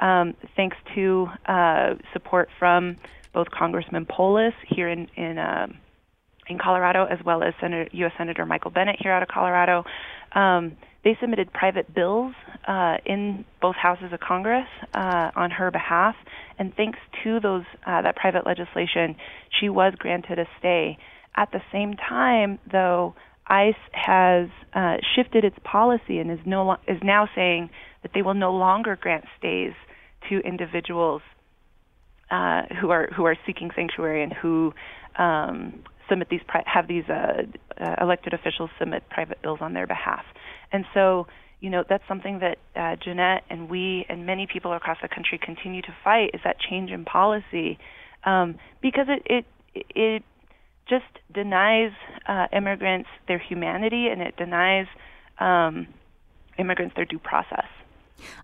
[0.00, 2.96] Um, thanks to uh, support from
[3.32, 5.66] both Congressman Polis here in in, uh,
[6.48, 8.12] in Colorado, as well as Senator, U.S.
[8.18, 9.84] Senator Michael Bennet here out of Colorado.
[10.32, 12.34] Um, they submitted private bills
[12.66, 16.14] uh, in both houses of Congress uh, on her behalf,
[16.58, 19.16] and thanks to those uh, that private legislation,
[19.60, 20.98] she was granted a stay.
[21.34, 23.14] At the same time, though,
[23.46, 27.70] ICE has uh, shifted its policy and is no is now saying
[28.02, 29.72] that they will no longer grant stays
[30.28, 31.22] to individuals
[32.30, 34.72] uh, who are who are seeking sanctuary and who
[35.18, 37.42] um, submit these pri- have these uh,
[37.80, 40.24] uh, elected officials submit private bills on their behalf,
[40.72, 41.26] and so
[41.60, 45.38] you know that's something that uh, Jeanette and we and many people across the country
[45.42, 47.78] continue to fight is that change in policy
[48.24, 49.44] um, because it it
[49.94, 50.22] it
[50.88, 51.92] just denies
[52.26, 54.86] uh, immigrants their humanity and it denies
[55.38, 55.86] um,
[56.58, 57.66] immigrants their due process.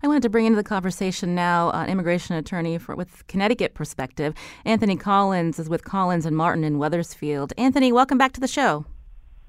[0.03, 4.33] I wanted to bring into the conversation now an immigration attorney for, with Connecticut perspective.
[4.65, 7.53] Anthony Collins is with Collins and Martin in Wethersfield.
[7.57, 8.85] Anthony, welcome back to the show.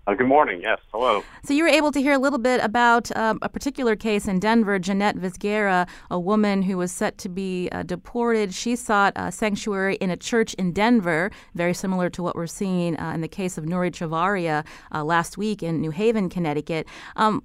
[0.06, 0.60] Uh, good morning.
[0.62, 1.22] Yes, hello.
[1.44, 4.40] So you were able to hear a little bit about um, a particular case in
[4.40, 8.54] Denver, Jeanette Vizguerra, a woman who was set to be uh, deported.
[8.54, 12.98] She sought uh, sanctuary in a church in Denver, very similar to what we're seeing
[12.98, 16.88] uh, in the case of Nuri Chavarria uh, last week in New Haven, Connecticut.
[17.16, 17.42] Um,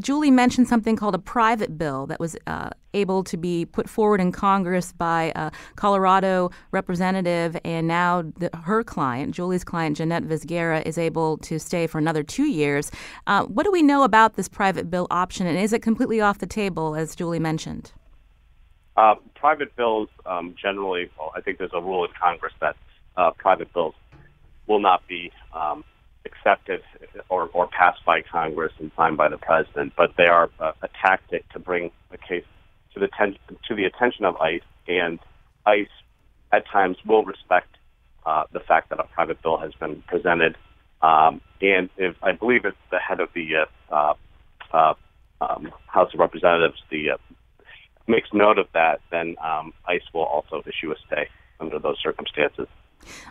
[0.00, 4.20] Julie mentioned something called a private bill that was uh, able to be put forward
[4.20, 10.82] in Congress by a Colorado representative, and now the, her client, Julie's client, Jeanette Vizguerra,
[10.86, 12.90] is able to stay for another two years.
[13.26, 16.38] Uh, what do we know about this private bill option, and is it completely off
[16.38, 17.92] the table, as Julie mentioned?
[18.96, 22.76] Uh, private bills um, generally, well, I think there's a rule in Congress that
[23.16, 23.94] uh, private bills
[24.66, 25.84] will not be um,
[26.24, 26.82] accepted
[27.28, 30.88] or, or passed by Congress and signed by the president, but they are a, a
[31.00, 32.44] tactic to bring the case
[32.94, 33.36] to the ten,
[33.68, 35.18] to the attention of ICE and
[35.66, 35.88] ICE
[36.52, 37.68] at times will respect
[38.26, 40.56] uh, the fact that a private bill has been presented.
[41.02, 44.14] Um, and if I believe it's the head of the uh,
[44.72, 44.94] uh,
[45.40, 47.16] um, House of Representatives, the uh,
[48.06, 51.28] makes note of that, then um, ICE will also issue a stay
[51.60, 52.66] under those circumstances.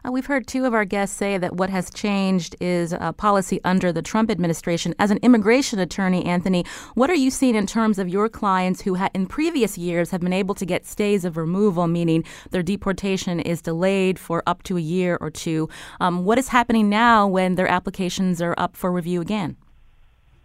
[0.06, 3.60] Uh, we've heard two of our guests say that what has changed is a policy
[3.64, 4.94] under the Trump administration.
[5.00, 8.96] As an immigration attorney, Anthony, what are you seeing in terms of your clients who
[8.96, 13.40] ha- in previous years have been able to get stays of removal, meaning their deportation
[13.40, 15.70] is delayed for up to a year or two?
[16.00, 19.58] Um, what is happening now when their applications are up for review again?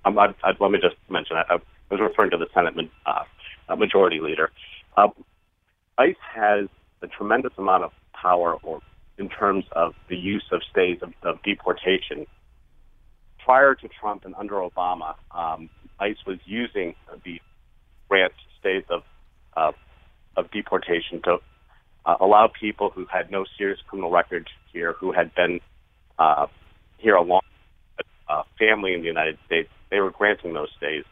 [0.05, 1.59] Um, I, I, let me just mention, I, I,
[1.91, 2.75] was referring to the Senate
[3.07, 4.51] uh, Majority Leader.
[4.97, 5.09] Uh,
[5.99, 6.69] ICE has
[7.03, 8.81] a tremendous amount of power or
[9.19, 12.27] in terms of the use of stays of, of deportation.
[13.45, 15.69] Prior to Trump and under Obama, um,
[16.01, 17.41] ICE was using the
[18.09, 19.03] grant stays of
[20.37, 21.39] of deportation to
[22.07, 25.61] uh, allow people who had no serious criminal record here, who had been
[26.19, 26.47] uh,
[26.99, 27.43] here a long
[28.29, 31.05] uh, family in the United States, they were granting those stays.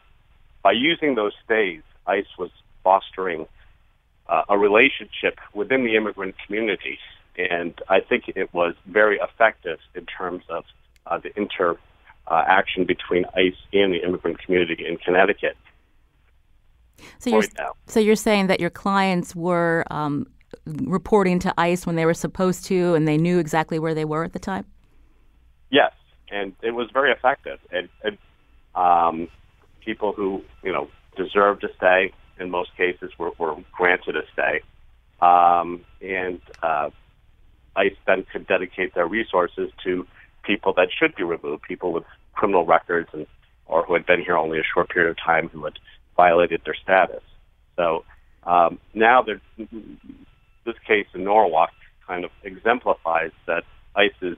[0.61, 2.49] By using those stays, ICE was
[2.83, 3.47] fostering
[4.27, 6.97] uh, a relationship within the immigrant community
[7.37, 10.65] and I think it was very effective in terms of
[11.07, 15.57] uh, the interaction uh, between ICE and the immigrant community in Connecticut.
[17.19, 17.43] So you're,
[17.87, 20.27] so you're saying that your clients were um,
[20.65, 24.23] reporting to ICE when they were supposed to, and they knew exactly where they were
[24.23, 24.65] at the time.
[25.69, 25.91] Yes,
[26.31, 27.59] and it was very effective.
[27.71, 28.17] And, and
[28.75, 29.27] um,
[29.81, 34.61] people who you know deserved to stay, in most cases, were, were granted a stay.
[35.21, 36.89] Um, and uh,
[37.75, 40.07] ICE then could dedicate their resources to
[40.43, 43.27] people that should be removed, people with criminal records and
[43.65, 45.73] or who had been here only a short period of time who had
[46.15, 47.23] violated their status.
[47.75, 48.03] So
[48.43, 51.71] um, now this case in Norwalk
[52.05, 53.63] kind of exemplifies that
[53.95, 54.37] ICE's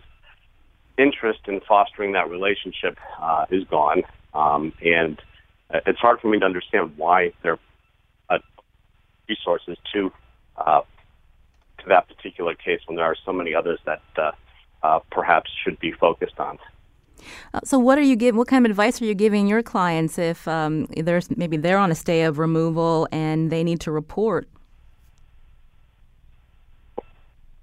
[0.98, 5.20] interest in fostering that relationship uh, is gone, um, and
[5.86, 7.58] it's hard for me to understand why their
[8.30, 8.38] uh,
[9.28, 10.12] resources to
[10.58, 10.82] uh,
[11.86, 14.32] to that particular case when there are so many others that uh,
[14.84, 16.58] uh, perhaps should be focused on.
[17.54, 18.36] Uh, so, what are you give?
[18.36, 21.90] What kind of advice are you giving your clients if um, there's maybe they're on
[21.90, 24.48] a stay of removal and they need to report?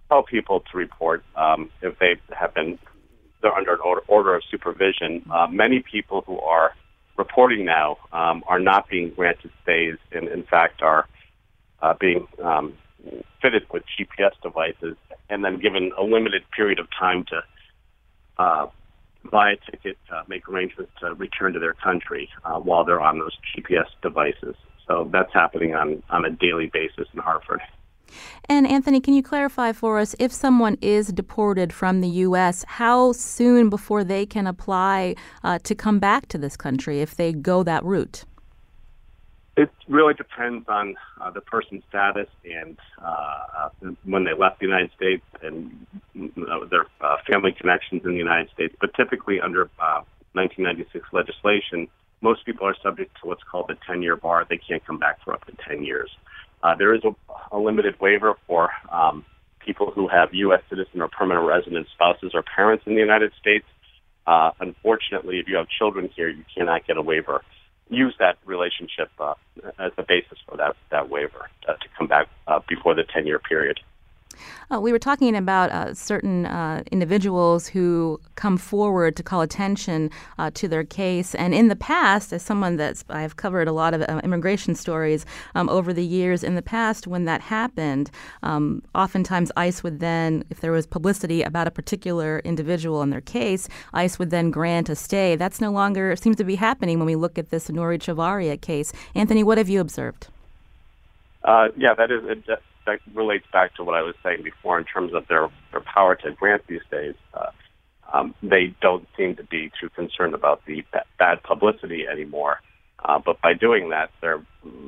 [0.09, 2.79] Tell people to report um, if they have been
[3.43, 5.25] they're under an order, order of supervision.
[5.31, 6.75] Uh, many people who are
[7.17, 11.09] reporting now um, are not being granted stays, and in fact are
[11.83, 12.75] uh, being um,
[13.41, 14.97] fitted with GPS devices
[15.29, 17.43] and then given a limited period of time to
[18.39, 18.67] uh,
[19.31, 23.19] buy a ticket, uh, make arrangements to return to their country uh, while they're on
[23.19, 24.57] those GPS devices.
[24.87, 27.61] So that's happening on, on a daily basis in Hartford.
[28.49, 33.13] And Anthony, can you clarify for us if someone is deported from the U.S., how
[33.13, 37.63] soon before they can apply uh, to come back to this country if they go
[37.63, 38.25] that route?
[39.55, 43.69] It really depends on uh, the person's status and uh,
[44.05, 45.87] when they left the United States and
[46.17, 48.75] uh, their uh, family connections in the United States.
[48.81, 51.87] But typically, under uh, 1996 legislation,
[52.23, 54.47] most people are subject to what's called the 10-year bar.
[54.49, 56.11] They can't come back for up to 10 years.
[56.63, 57.15] Uh, there is a,
[57.55, 59.23] a limited waiver for um,
[59.59, 60.63] people who have U.S.
[60.71, 63.67] citizen or permanent resident spouses or parents in the United States.
[64.27, 67.43] Uh, unfortunately, if you have children here, you cannot get a waiver
[67.93, 69.35] use that relationship uh,
[69.79, 73.27] as the basis for that that waiver uh, to come back uh, before the 10
[73.27, 73.81] year period.
[74.71, 80.11] Uh, we were talking about uh, certain uh, individuals who come forward to call attention
[80.39, 81.35] uh, to their case.
[81.35, 85.27] And in the past, as someone that's I've covered a lot of uh, immigration stories
[85.55, 88.11] um, over the years, in the past when that happened,
[88.43, 93.21] um, oftentimes ICE would then, if there was publicity about a particular individual in their
[93.21, 95.37] case, ICE would then grant a stay.
[95.37, 98.93] That's no longer seems to be happening when we look at this Nury Chavarria case.
[99.15, 100.29] Anthony, what have you observed?
[101.45, 102.23] Uh, yeah, that is
[102.87, 106.15] that relates back to what I was saying before in terms of their, their power
[106.17, 107.15] to grant these days.
[107.35, 107.51] Uh,
[108.13, 112.61] um, they don't seem to be too concerned about the b- bad publicity anymore.
[113.05, 114.45] Uh, but by doing that, they're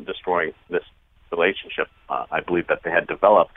[0.06, 0.84] destroying this
[1.32, 3.54] relationship, uh, I believe, that they had developed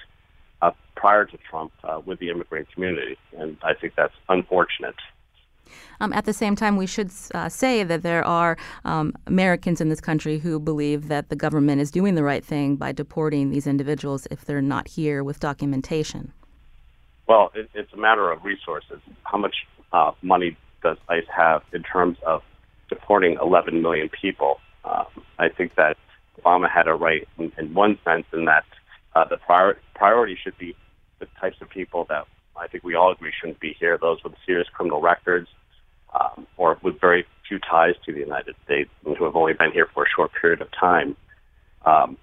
[0.62, 3.18] uh, prior to Trump uh, with the immigrant community.
[3.38, 4.96] And I think that's unfortunate.
[6.00, 9.90] Um, at the same time, we should uh, say that there are um, Americans in
[9.90, 13.68] this country who believe that the government is doing the right thing by deporting these
[13.68, 16.34] individuals if they're not here with documentation.
[17.28, 19.00] Well, it, it's a matter of resources.
[19.24, 19.56] How much
[19.92, 22.42] uh, money does ICE have in terms of
[22.90, 24.60] deporting 11 million people?
[24.86, 25.08] Um,
[25.40, 25.98] I think that
[26.40, 28.64] Obama had a right in, in one sense in that
[29.18, 30.76] Uh, the prior- priority should be
[31.18, 34.34] the types of people that I think we all agree shouldn't be here, those with
[34.46, 35.50] serious criminal records
[36.14, 39.72] um, or with very few ties to the United States and who have only been
[39.72, 41.16] here for a short period of time.
[41.86, 42.18] Um,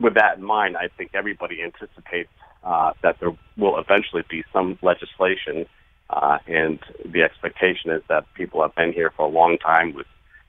[0.00, 2.30] with that in mind, I think everybody anticipates
[2.64, 5.66] uh, that there will eventually be some legislation,
[6.10, 9.94] uh, and the expectation is that people who have been here for a long time,
[9.94, 10.06] with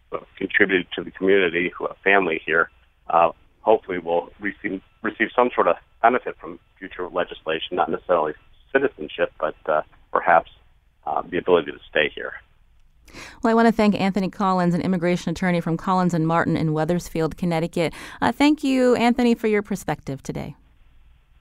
[0.10, 2.70] who have contributed to the community, who have family here,
[3.10, 3.32] uh,
[3.62, 8.34] hopefully will receive receive some sort of benefit from future legislation, not necessarily
[8.72, 9.82] citizenship, but uh,
[10.12, 10.52] perhaps
[11.08, 12.34] uh, the ability to stay here.
[13.42, 16.74] Well, I want to thank Anthony Collins, an immigration attorney from Collins and Martin in
[16.74, 17.94] Wethersfield, Connecticut.
[18.22, 20.56] Uh, thank you, Anthony, for your perspective today.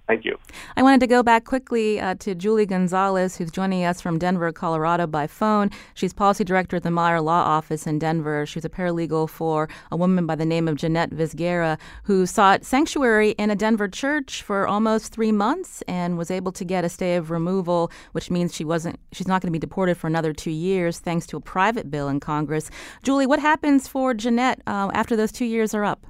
[0.07, 0.38] Thank you.
[0.76, 4.52] I wanted to go back quickly uh, to Julie Gonzalez, who's joining us from Denver,
[4.52, 5.70] Colorado by phone.
[5.94, 8.46] She's policy director at the Meyer Law Office in Denver.
[8.46, 13.30] She's a paralegal for a woman by the name of Jeanette Vizguerra, who sought sanctuary
[13.30, 17.16] in a Denver church for almost three months and was able to get a stay
[17.16, 20.52] of removal, which means she wasn't she's not going to be deported for another two
[20.52, 22.70] years, thanks to a private bill in Congress.
[23.02, 26.07] Julie, what happens for Jeanette uh, after those two years are up?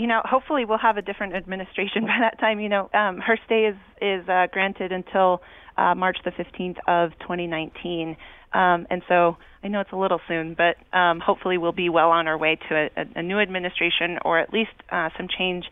[0.00, 2.58] You know, hopefully we'll have a different administration by that time.
[2.58, 5.42] You know, um, her stay is is uh, granted until
[5.76, 8.16] uh, March the 15th of 2019,
[8.54, 12.10] um, and so I know it's a little soon, but um, hopefully we'll be well
[12.10, 15.66] on our way to a, a new administration or at least uh, some change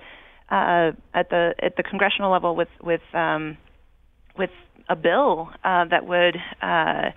[0.51, 3.57] uh, at the at the congressional level with with um,
[4.37, 4.51] with
[4.91, 7.11] a bill uh, that would uh,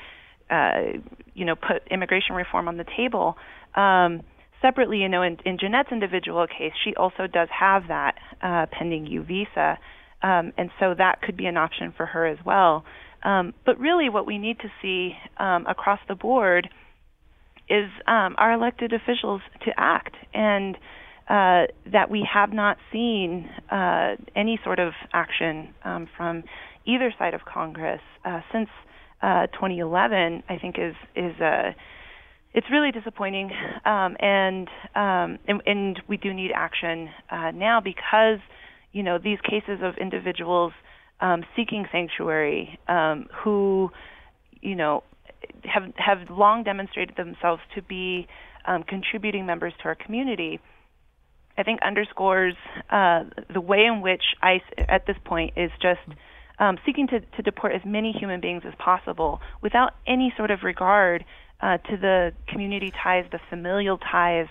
[0.49, 0.99] uh,
[1.33, 3.35] you know put immigration reform on the table.
[3.75, 4.21] Um,
[4.61, 9.07] separately, you know, in, in Jeanette's individual case, she also does have that uh, pending
[9.07, 9.77] U visa,
[10.23, 12.85] um, and so that could be an option for her as well.
[13.23, 16.69] Um, but really, what we need to see um, across the board
[17.69, 20.75] is um, our elected officials to act, and
[21.29, 26.43] uh, that we have not seen uh, any sort of action um, from
[26.85, 28.69] either side of Congress uh, since
[29.21, 30.43] uh, 2011.
[30.49, 31.75] I think is is a
[32.53, 33.51] it's really disappointing,
[33.85, 38.39] um, and, um, and and we do need action uh, now because
[38.91, 40.73] you know these cases of individuals
[41.21, 43.89] um, seeking sanctuary um, who
[44.61, 45.03] you know
[45.63, 48.27] have have long demonstrated themselves to be
[48.65, 50.59] um, contributing members to our community.
[51.57, 52.55] I think underscores
[52.89, 53.23] uh,
[53.53, 55.99] the way in which ICE at this point is just
[56.59, 60.59] um, seeking to, to deport as many human beings as possible without any sort of
[60.63, 61.25] regard
[61.61, 64.47] uh, to the community ties, the familial ties,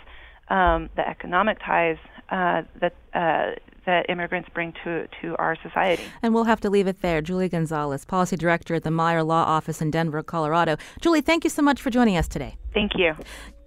[0.49, 1.97] um, the economic ties
[2.31, 3.53] uh, that uh,
[3.87, 6.05] that immigrants bring to to our society.
[6.23, 7.21] And we'll have to leave it there.
[7.21, 10.77] Julie Gonzalez, policy director at the Meyer Law Office in Denver, Colorado.
[11.01, 12.57] Julie, thank you so much for joining us today.
[12.73, 13.15] Thank you.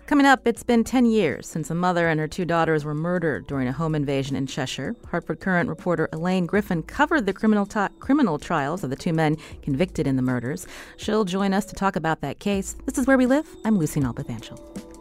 [0.05, 3.47] Coming up, it's been 10 years since a mother and her two daughters were murdered
[3.47, 4.97] during a home invasion in Cheshire.
[5.09, 9.37] Hartford Courant reporter Alaine Griffin covered the criminal, ta- criminal trials of the two men
[9.61, 10.67] convicted in the murders.
[10.97, 12.75] She'll join us to talk about that case.
[12.85, 13.47] This is Where We Live.
[13.63, 14.92] I'm Lucy Nalpathanchil.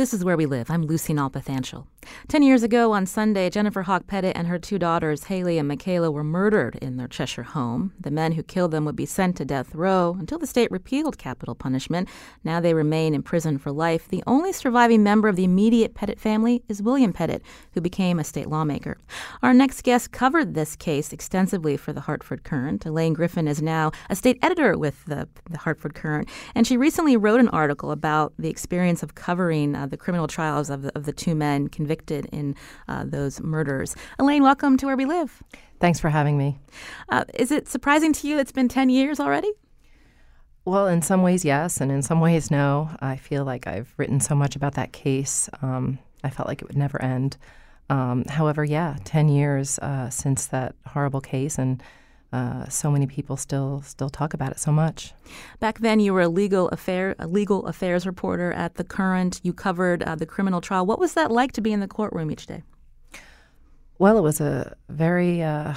[0.00, 0.70] This is Where We Live.
[0.70, 1.84] I'm Lucy Nalpathanchil.
[2.26, 6.24] Ten years ago on Sunday, Jennifer Hawke-Petit and her two daughters, Hayley and Michaela, were
[6.24, 7.92] murdered in their Cheshire home.
[8.00, 11.18] The men who killed them would be sent to death row until the state repealed
[11.18, 12.08] capital punishment.
[12.42, 14.08] Now they remain in prison for life.
[14.08, 17.40] The only surviving member of the immediate Petit family is William Petit,
[17.74, 18.96] who became a state lawmaker.
[19.42, 22.86] Our next guest covered this case extensively for the Hartford Courant.
[22.86, 27.18] Alaine Griffin is now a state editor with the, the Hartford Courant, and she recently
[27.18, 31.04] wrote an article about the experience of covering uh, the criminal trials of the, of
[31.04, 32.54] the two men convicted in
[32.88, 33.94] uh, those murders.
[34.18, 35.42] Alaine, welcome to Where We Live.
[35.80, 36.58] Thanks for having me.
[37.08, 39.50] Uh, is it surprising to you that it's been 10 years already?
[40.64, 42.90] Well, in some ways, yes, and in some ways, no.
[43.00, 45.48] I feel like I've written so much about that case.
[45.62, 47.38] Um, I felt like it would never end.
[47.88, 51.82] Um, however, yeah, 10 years uh, since that horrible case, and
[52.32, 55.12] uh, so many people still still talk about it so much.
[55.58, 59.40] Back then, you were a legal affair a legal affairs reporter at the Courant.
[59.42, 60.86] You covered uh, the criminal trial.
[60.86, 62.62] What was that like to be in the courtroom each day?
[63.98, 65.74] Well, it was a very uh,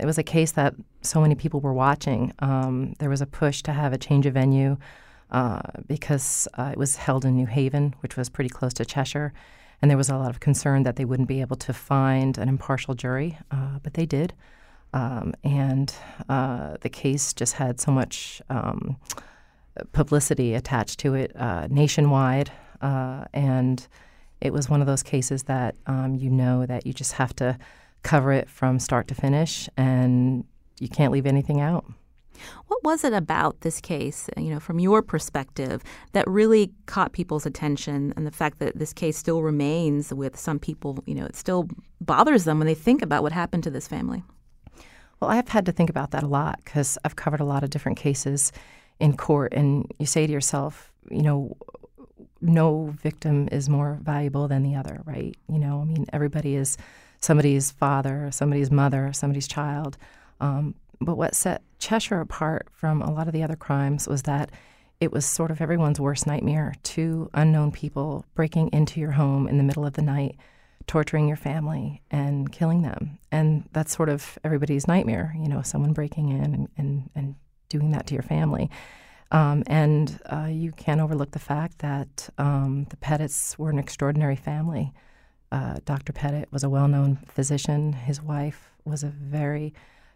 [0.00, 2.32] it was a case that so many people were watching.
[2.40, 4.76] Um, there was a push to have a change of venue
[5.30, 9.32] uh, because uh, it was held in New Haven, which was pretty close to Cheshire.
[9.82, 12.48] And there was a lot of concern that they wouldn't be able to find an
[12.48, 14.32] impartial jury, uh, but they did.
[14.94, 15.92] Um, and
[16.28, 18.96] uh, the case just had so much um,
[19.92, 22.52] publicity attached to it uh, nationwide.
[22.80, 23.86] Uh, and
[24.40, 27.58] it was one of those cases that um, you know that you just have to
[28.04, 30.44] cover it from start to finish, and
[30.78, 31.84] you can't leave anything out.
[32.66, 35.82] What was it about this case, you know, from your perspective,
[36.12, 40.58] that really caught people's attention and the fact that this case still remains with some
[40.58, 41.68] people, you know, it still
[42.00, 44.22] bothers them when they think about what happened to this family?
[45.24, 47.70] Well, I've had to think about that a lot because I've covered a lot of
[47.70, 48.52] different cases
[49.00, 51.56] in court, and you say to yourself, you know,
[52.42, 55.34] no victim is more valuable than the other, right?
[55.48, 56.76] You know, I mean, everybody is
[57.22, 59.96] somebody's father, somebody's mother, somebody's child.
[60.40, 64.50] Um, but what set Cheshire apart from a lot of the other crimes was that
[65.00, 69.56] it was sort of everyone's worst nightmare two unknown people breaking into your home in
[69.56, 70.36] the middle of the night,
[70.86, 73.18] torturing your family, and killing them.
[73.32, 77.34] And that's sort of everybody's nightmare, you know, someone breaking in and, and, and
[77.68, 78.70] doing that to your family.
[79.30, 84.36] Um, and uh, you can't overlook the fact that um, the Petits were an extraordinary
[84.36, 84.92] family.
[85.50, 86.12] Uh, Dr.
[86.12, 87.92] Petit was a well known physician.
[87.92, 89.74] His wife was a very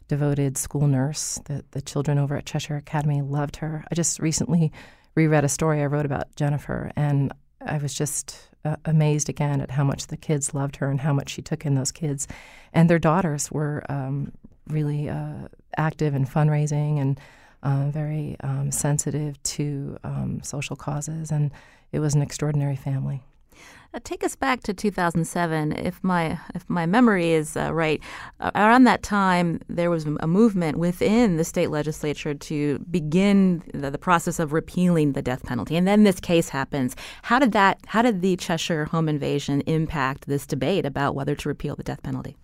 [0.09, 1.41] devoted school nurse.
[1.45, 3.85] The, the children over at Cheshire Academy loved her.
[3.91, 4.73] I just recently
[5.15, 7.33] reread a story I wrote about Jennifer, and
[7.65, 11.13] I was just uh, amazed again at how much the kids loved her and how
[11.13, 12.27] much she took in those kids.
[12.73, 14.33] And their daughters were um,
[14.69, 17.21] really uh, active in fundraising and
[17.63, 21.51] uh, very um, sensitive to um, social causes, and
[21.93, 23.23] it was an extraordinary family.
[23.95, 28.03] Uh, take us back to 2007, if my if my memory is uh, right.
[28.39, 33.91] Uh, around that time, there was a movement within the state legislature to begin the,
[33.91, 36.97] the, process of repealing the death penalty, and then this case happens.
[37.23, 37.79] How did that?
[37.87, 42.03] How did the Cheshire home invasion impact this debate about whether to repeal the death
[42.03, 42.37] penalty?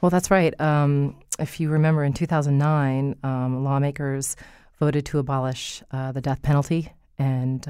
[0.00, 0.58] Well, that's right.
[0.58, 4.34] Um, if you remember, in 2009, um, lawmakers
[4.78, 7.68] voted to abolish uh, the death penalty, and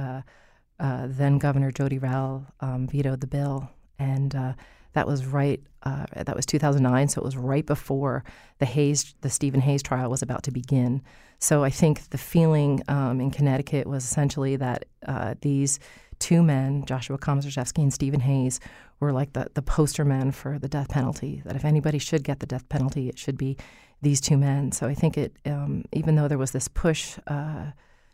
[0.80, 4.54] uh, then Governor Jodi Rell um, vetoed the bill, and uh,
[4.94, 5.60] that was right.
[5.82, 8.24] Uh, that was 2009, so it was right before
[8.58, 11.00] the Hayes, the Steven Hayes trial was about to begin.
[11.38, 15.80] So I think the feeling um, in Connecticut was essentially that uh, these
[16.18, 18.60] two men, Joshua Komisarjevsky and Steven Hayes,
[19.00, 21.40] were like the, the poster men for the death penalty.
[21.46, 23.56] That if anybody should get the death penalty, it should be
[24.02, 24.72] these two men.
[24.72, 27.70] So I think it, um, even though there was this push uh,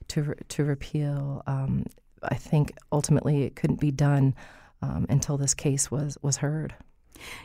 [0.08, 1.86] to to repeal, um,
[2.31, 4.35] I think ultimately it couldn't be done
[4.83, 6.74] um, until this case was was heard.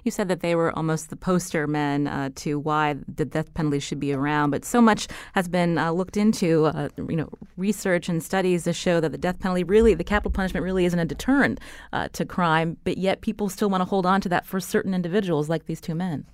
[0.03, 3.79] You said that they were almost the poster men uh, to why the death penalty
[3.79, 8.09] should be around, but so much has been uh, looked into, uh, you know, research
[8.09, 11.05] and studies to show that the death penalty really, the capital punishment really isn't a
[11.05, 11.59] deterrent
[11.93, 14.93] uh, to crime, but yet people still want to hold on to that for certain
[14.93, 16.25] individuals like these two men.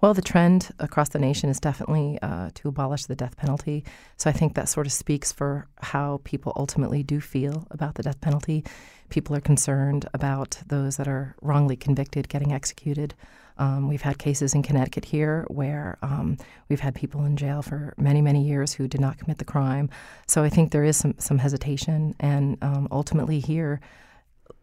[0.00, 3.84] Well, the trend across the nation is definitely uh, to abolish the death penalty.
[4.16, 8.04] So I think that sort of speaks for how people ultimately do feel about the
[8.04, 8.64] death penalty.
[9.08, 13.14] People are concerned about those that are wrongly convicted getting executed.
[13.56, 16.38] Um, we've had cases in Connecticut here where um,
[16.68, 19.90] we've had people in jail for many, many years who did not commit the crime.
[20.28, 22.14] So I think there is some, some hesitation.
[22.20, 23.80] And um, ultimately, here,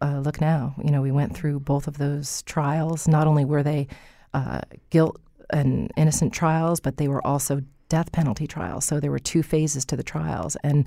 [0.02, 3.06] uh, look now, you know, we went through both of those trials.
[3.06, 3.90] Not only were they
[4.34, 4.62] uh,
[4.92, 5.20] guilt
[5.50, 8.86] and innocent trials, but they were also death penalty trials.
[8.86, 10.58] So there were two phases to the trials.
[10.64, 10.86] And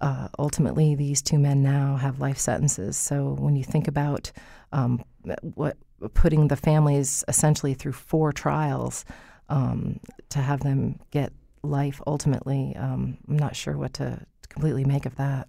[0.00, 2.96] uh, ultimately, these two men now have life sentences.
[2.96, 4.32] So when you think about
[4.72, 5.04] um,
[5.42, 5.76] what
[6.14, 9.04] putting the families essentially through four trials
[9.50, 11.32] um, to have them get
[11.62, 15.48] life ultimately, um, I'm not sure what to completely make of that.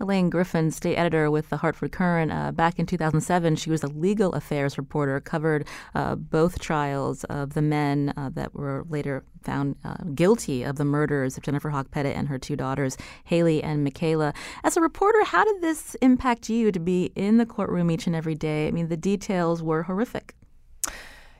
[0.00, 2.32] Alaine Griffin, state editor with the Hartford Courant.
[2.32, 7.54] Uh, back in 2007, she was a legal affairs reporter, covered uh, both trials of
[7.54, 12.12] the men uh, that were later found uh, guilty of the murders of Jennifer Hawke-Petit
[12.12, 14.34] and her two daughters, Hayley and Michaela.
[14.64, 18.16] As a reporter, how did this impact you to be in the courtroom each and
[18.16, 18.66] every day?
[18.66, 20.34] I mean, the details were horrific.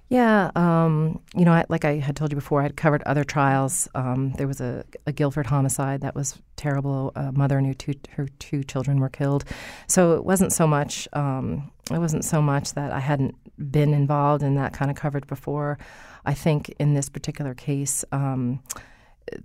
[0.09, 3.25] Yeah, um, you know, I, like I had told you before, I had covered other
[3.25, 3.89] trials.
[3.97, 7.11] Um, there was a, a, Guilford homicide that was terrible.
[7.17, 9.45] A mother and her two, her two children were killed.
[9.89, 11.09] So it wasn't so much.
[11.13, 13.35] Um, it wasn't so much that I hadn't
[13.73, 15.77] been involved in that kind of coverage before.
[16.25, 18.61] I think in this particular case, um,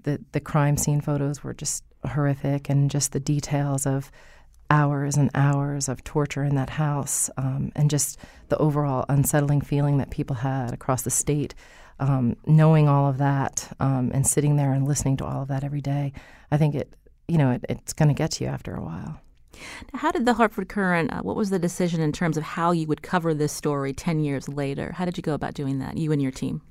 [0.04, 4.12] the the crime scene photos were just horrific, and just the details of
[4.72, 8.18] hours and hours of torture in that house, um, and just
[8.50, 11.54] the overall unsettling feeling that people had across the state.
[12.00, 15.64] Um, knowing all of that um, and sitting there and listening to all of that
[15.64, 16.14] every day,
[16.50, 16.96] I think it,
[17.28, 19.22] you know, it, it's going to get to you after a while.
[19.94, 22.72] Now, how did the Hartford Courant, Uh, what was the decision in terms of how
[22.72, 24.94] you would cover this story ten years later?
[24.94, 26.62] How did you go about doing that, you and your team?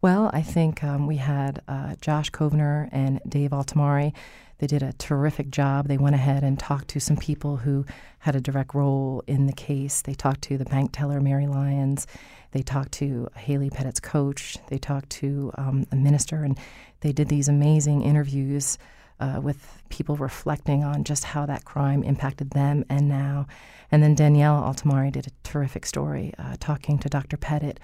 [0.00, 4.12] Well, I think um, we had uh, Josh Kovner and Dave Altimari
[4.58, 5.88] they did a terrific job.
[5.88, 7.86] They went ahead and talked to some people who
[8.20, 10.02] had a direct role in the case.
[10.02, 12.06] They talked to the bank teller, Mary Lyons.
[12.52, 14.58] They talked to Hayley Petit's coach.
[14.68, 16.58] They talked to um, a minister, and
[17.00, 18.78] they did these amazing interviews
[19.20, 23.46] uh, with people reflecting on just how that crime impacted them and now.
[23.90, 27.36] And then Danielle Altamari did a terrific story uh, talking to Dr.
[27.36, 27.74] Petit,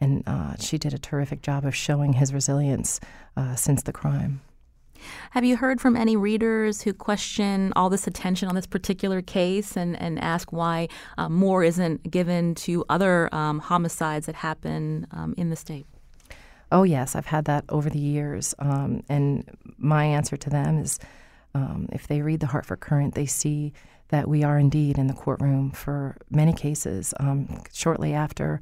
[0.00, 3.00] and uh, she did a terrific job of showing his resilience
[3.36, 4.40] uh, since the crime.
[5.30, 9.76] Have you heard from any readers who question all this attention on this particular case
[9.76, 10.88] and, and ask why
[11.18, 15.86] uh, more isn't given to other um, homicides that happen um, in the state?
[16.72, 18.54] Oh, yes, I've had that over the years.
[18.58, 19.48] Um, and
[19.78, 20.98] my answer to them is
[21.54, 23.72] um, if they read the Hartford Courant, they see
[24.08, 27.14] that we are indeed in the courtroom for many cases.
[27.20, 28.60] Um, shortly after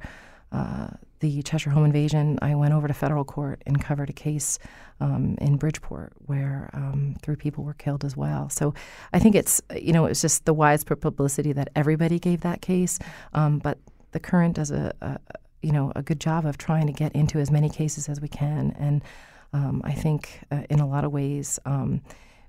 [0.53, 0.87] uh,
[1.19, 4.59] the Cheshire home invasion, I went over to federal court and covered a case
[4.99, 8.49] um, in Bridgeport where um, three people were killed as well.
[8.49, 8.73] So
[9.13, 12.99] I think it's, you know, it's just the widespread publicity that everybody gave that case.
[13.33, 13.77] Um, but
[14.11, 15.17] the Courant does a, a,
[15.61, 18.27] you know, a good job of trying to get into as many cases as we
[18.27, 18.75] can.
[18.77, 19.01] And
[19.53, 22.01] um, I think uh, in a lot of ways, um,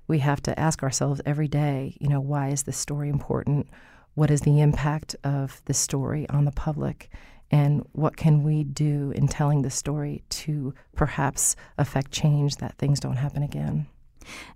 [0.07, 3.67] we have to ask ourselves every day, you know, why is this story important?
[4.15, 7.09] What is the impact of this story on the public?
[7.55, 12.99] And what can we do in telling the story to perhaps affect change that things
[12.99, 13.87] don't happen again?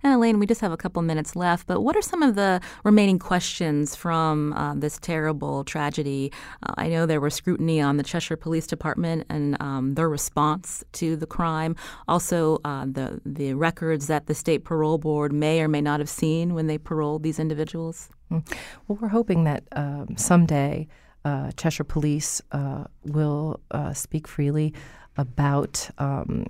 [0.02, 2.60] And Alaine, we just have a couple minutes left, but what are some of the
[2.84, 6.30] remaining questions from uh, this terrible tragedy?
[6.62, 10.84] Uh, I know there was scrutiny on the Cheshire Police Department and um, their response
[10.92, 11.76] to the crime.
[12.06, 16.10] Also, uh, the the records that the state parole board may or may not have
[16.10, 18.10] seen when they paroled these individuals.
[18.30, 18.46] Mm.
[18.86, 20.86] Well, we're hoping that um, someday
[21.24, 24.72] uh, Cheshire Police uh, will uh, speak freely
[25.16, 26.46] about um,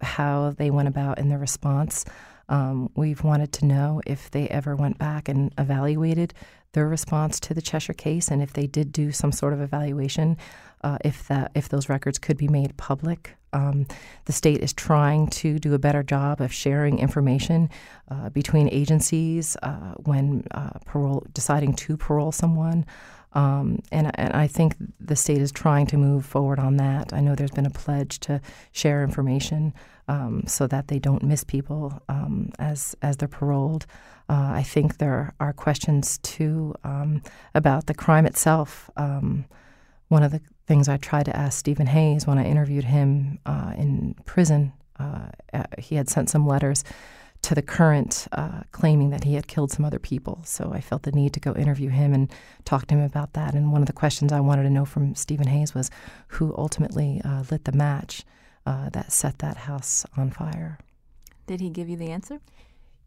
[0.00, 2.04] how they went about in their response.
[2.48, 6.32] Um, we've wanted to know if they ever went back and evaluated
[6.72, 10.36] their response to the Cheshire case, and if they did do some sort of evaluation,
[10.84, 13.34] uh, if that if those records could be made public.
[13.52, 13.86] Um,
[14.26, 17.70] the state is trying to do a better job of sharing information
[18.10, 20.44] uh, between agencies uh, when
[20.84, 22.84] parole deciding to parole someone.
[23.36, 27.12] Um, and, and I think the state is trying to move forward on that.
[27.12, 28.40] I know there's been a pledge to
[28.72, 29.74] share information
[30.08, 33.84] um, so that they don't miss people um, as as they're paroled.
[34.30, 37.22] Uh, I think there are questions too um,
[37.54, 38.88] about the crime itself.
[38.96, 39.44] Um,
[40.08, 43.74] one of the things I tried to ask Steven Hayes when I interviewed him uh,
[43.76, 45.26] in prison, uh,
[45.78, 46.84] he had sent some letters
[47.42, 50.40] to the Courant, uh, claiming that he had killed some other people.
[50.44, 52.32] So I felt the need to go interview him and
[52.64, 53.54] talk to him about that.
[53.54, 55.90] And one of the questions I wanted to know from Steven Hayes was
[56.28, 58.24] who ultimately uh, lit the match
[58.64, 60.78] uh, that set that house on fire.
[61.46, 62.40] Did he give you the answer?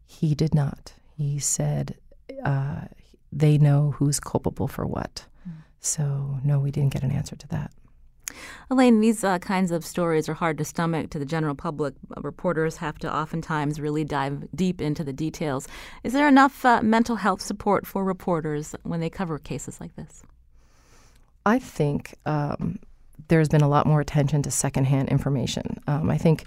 [0.06, 0.94] He did not.
[1.16, 1.96] He said
[2.44, 2.82] uh,
[3.30, 5.26] they know who's culpable for what.
[5.46, 5.52] Mm.
[5.80, 7.72] So, no, we didn't get an answer to that.
[8.70, 11.94] Alaine, these uh, kinds of stories are hard to stomach to the general public.
[12.18, 15.68] Reporters have to oftentimes really dive deep into the details.
[16.04, 20.22] Is there enough uh, mental health support for reporters when they cover cases like this?
[21.46, 22.78] I think um,
[23.28, 25.78] there's been a lot more attention to secondhand information.
[25.86, 26.44] Um, I think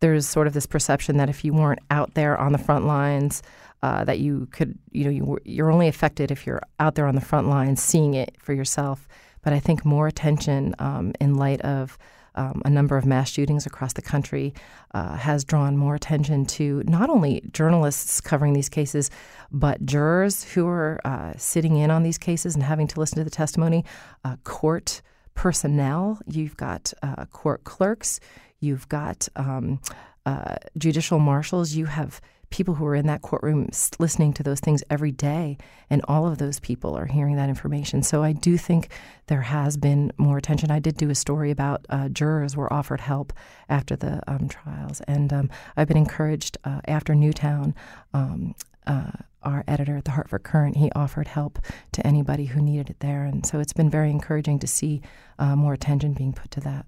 [0.00, 3.42] there's sort of this perception that if you weren't out there on the front lines,
[3.82, 7.14] uh, that you could, you know, you, you're only affected if you're out there on
[7.14, 9.06] the front lines seeing it for yourself.
[9.44, 11.96] But I think more attention um, in light of
[12.34, 14.54] um, a number of mass shootings across the country
[14.92, 19.10] uh, has drawn more attention to not only journalists covering these cases,
[19.52, 23.24] but jurors who are uh, sitting in on these cases and having to listen to
[23.24, 23.84] the testimony,
[24.24, 25.00] uh, court
[25.34, 26.18] personnel.
[26.26, 28.18] You've got uh, court clerks,
[28.60, 29.80] you've got um,
[30.26, 32.20] uh, judicial marshals, you have
[32.50, 33.68] people who are in that courtroom
[33.98, 35.58] listening to those things every day,
[35.90, 38.02] and all of those people are hearing that information.
[38.02, 38.88] So I do think
[39.26, 40.70] there has been more attention.
[40.70, 43.32] I did do a story about uh, jurors were offered help
[43.68, 47.74] after the um, trials, and um, I've been encouraged uh, after Newtown.
[48.12, 48.54] Um,
[48.86, 49.10] uh,
[49.42, 51.58] our editor at the Hartford Courant, he offered help
[51.92, 53.24] to anybody who needed it there.
[53.24, 55.02] And so it's been very encouraging to see
[55.38, 56.86] uh, more attention being put to that.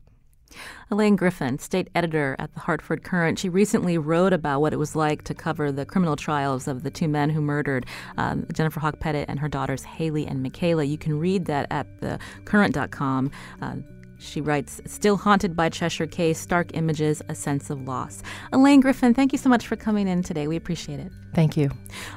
[0.91, 4.95] Alaine Griffin, state editor at the Hartford Courant, she recently wrote about what it was
[4.95, 7.87] like to cover the criminal trials of the two men who murdered
[8.17, 10.85] um, Jennifer Hawke-Petit and her daughters Hayley and Michaela.
[10.85, 13.31] You can read that at the Courant.com.
[13.61, 13.77] Uh,
[14.19, 18.23] she writes, Still haunted by Cheshire case, stark images, a sense of loss.
[18.53, 20.49] Alaine Griffin, thank you so much for coming in today.
[20.49, 21.13] We appreciate it.
[21.35, 21.71] Thank you.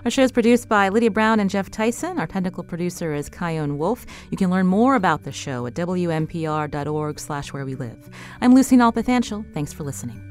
[0.05, 2.19] Our show is produced by Lydia Brown and Jeff Tyson.
[2.19, 4.05] Our technical producer is Chion Wolf.
[4.31, 8.09] You can learn more about the show at wnpr.org slash where we live.
[8.41, 9.53] I'm Lucy Nalpathanchil.
[9.53, 10.28] Thanks for listening.